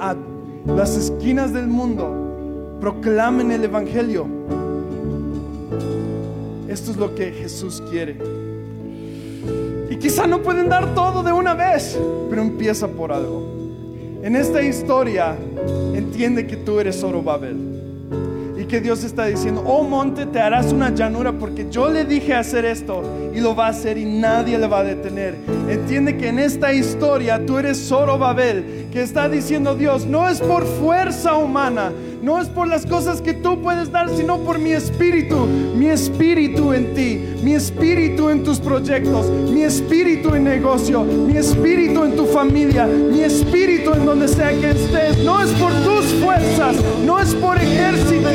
a 0.00 0.16
las 0.66 0.96
esquinas 0.96 1.52
del 1.52 1.68
mundo. 1.68 2.76
Proclamen 2.80 3.52
el 3.52 3.64
Evangelio. 3.64 4.26
Esto 6.68 6.90
es 6.90 6.96
lo 6.96 7.14
que 7.14 7.32
Jesús 7.32 7.82
quiere. 7.88 8.43
No 10.22 10.42
pueden 10.42 10.68
dar 10.68 10.94
todo 10.94 11.22
de 11.22 11.32
una 11.32 11.54
vez, 11.54 11.98
pero 12.30 12.40
empieza 12.40 12.88
por 12.88 13.12
algo. 13.12 13.42
En 14.22 14.36
esta 14.36 14.62
historia, 14.62 15.36
entiende 15.92 16.46
que 16.46 16.56
tú 16.56 16.80
eres 16.80 17.02
Babel 17.02 17.56
Y 18.58 18.64
que 18.64 18.80
Dios 18.80 19.04
está 19.04 19.26
diciendo, 19.26 19.62
oh 19.66 19.82
monte, 19.82 20.24
te 20.24 20.40
harás 20.40 20.72
una 20.72 20.94
llanura 20.94 21.32
porque 21.32 21.66
yo 21.70 21.90
le 21.90 22.04
dije 22.04 22.32
hacer 22.32 22.64
esto 22.64 23.02
y 23.34 23.40
lo 23.40 23.54
va 23.54 23.66
a 23.66 23.70
hacer 23.70 23.98
y 23.98 24.06
nadie 24.06 24.58
le 24.58 24.66
va 24.66 24.78
a 24.78 24.84
detener. 24.84 25.34
Entiende 25.68 26.16
que 26.16 26.28
en 26.28 26.38
esta 26.38 26.72
historia 26.72 27.44
tú 27.44 27.58
eres 27.58 27.90
Babel 27.90 28.86
que 28.92 29.02
está 29.02 29.28
diciendo 29.28 29.74
Dios, 29.74 30.06
no 30.06 30.28
es 30.28 30.40
por 30.40 30.64
fuerza 30.64 31.36
humana, 31.36 31.92
no 32.24 32.40
es 32.40 32.48
por 32.48 32.66
las 32.66 32.86
cosas 32.86 33.20
que 33.20 33.34
tú 33.34 33.60
puedes 33.60 33.92
dar, 33.92 34.08
sino 34.08 34.38
por 34.38 34.58
mi 34.58 34.72
espíritu, 34.72 35.44
mi 35.76 35.90
espíritu 35.90 36.72
en 36.72 36.94
ti, 36.94 37.20
mi 37.42 37.52
espíritu 37.52 38.30
en 38.30 38.42
tus 38.42 38.58
proyectos, 38.58 39.28
mi 39.30 39.62
espíritu 39.62 40.34
en 40.34 40.44
negocio, 40.44 41.04
mi 41.04 41.36
espíritu 41.36 42.02
en 42.02 42.16
tu 42.16 42.24
familia, 42.24 42.86
mi 42.86 43.20
espíritu 43.20 43.92
en 43.92 44.06
donde 44.06 44.28
sea 44.28 44.58
que 44.58 44.70
estés. 44.70 45.18
No 45.22 45.42
es 45.42 45.50
por 45.50 45.72
tus 45.84 46.06
fuerzas, 46.14 46.76
no 47.04 47.20
es 47.20 47.34
por 47.34 47.58
ejércitos, 47.58 48.32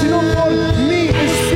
sino 0.00 0.20
por 0.36 0.52
mi 0.86 1.08
espíritu 1.08 1.53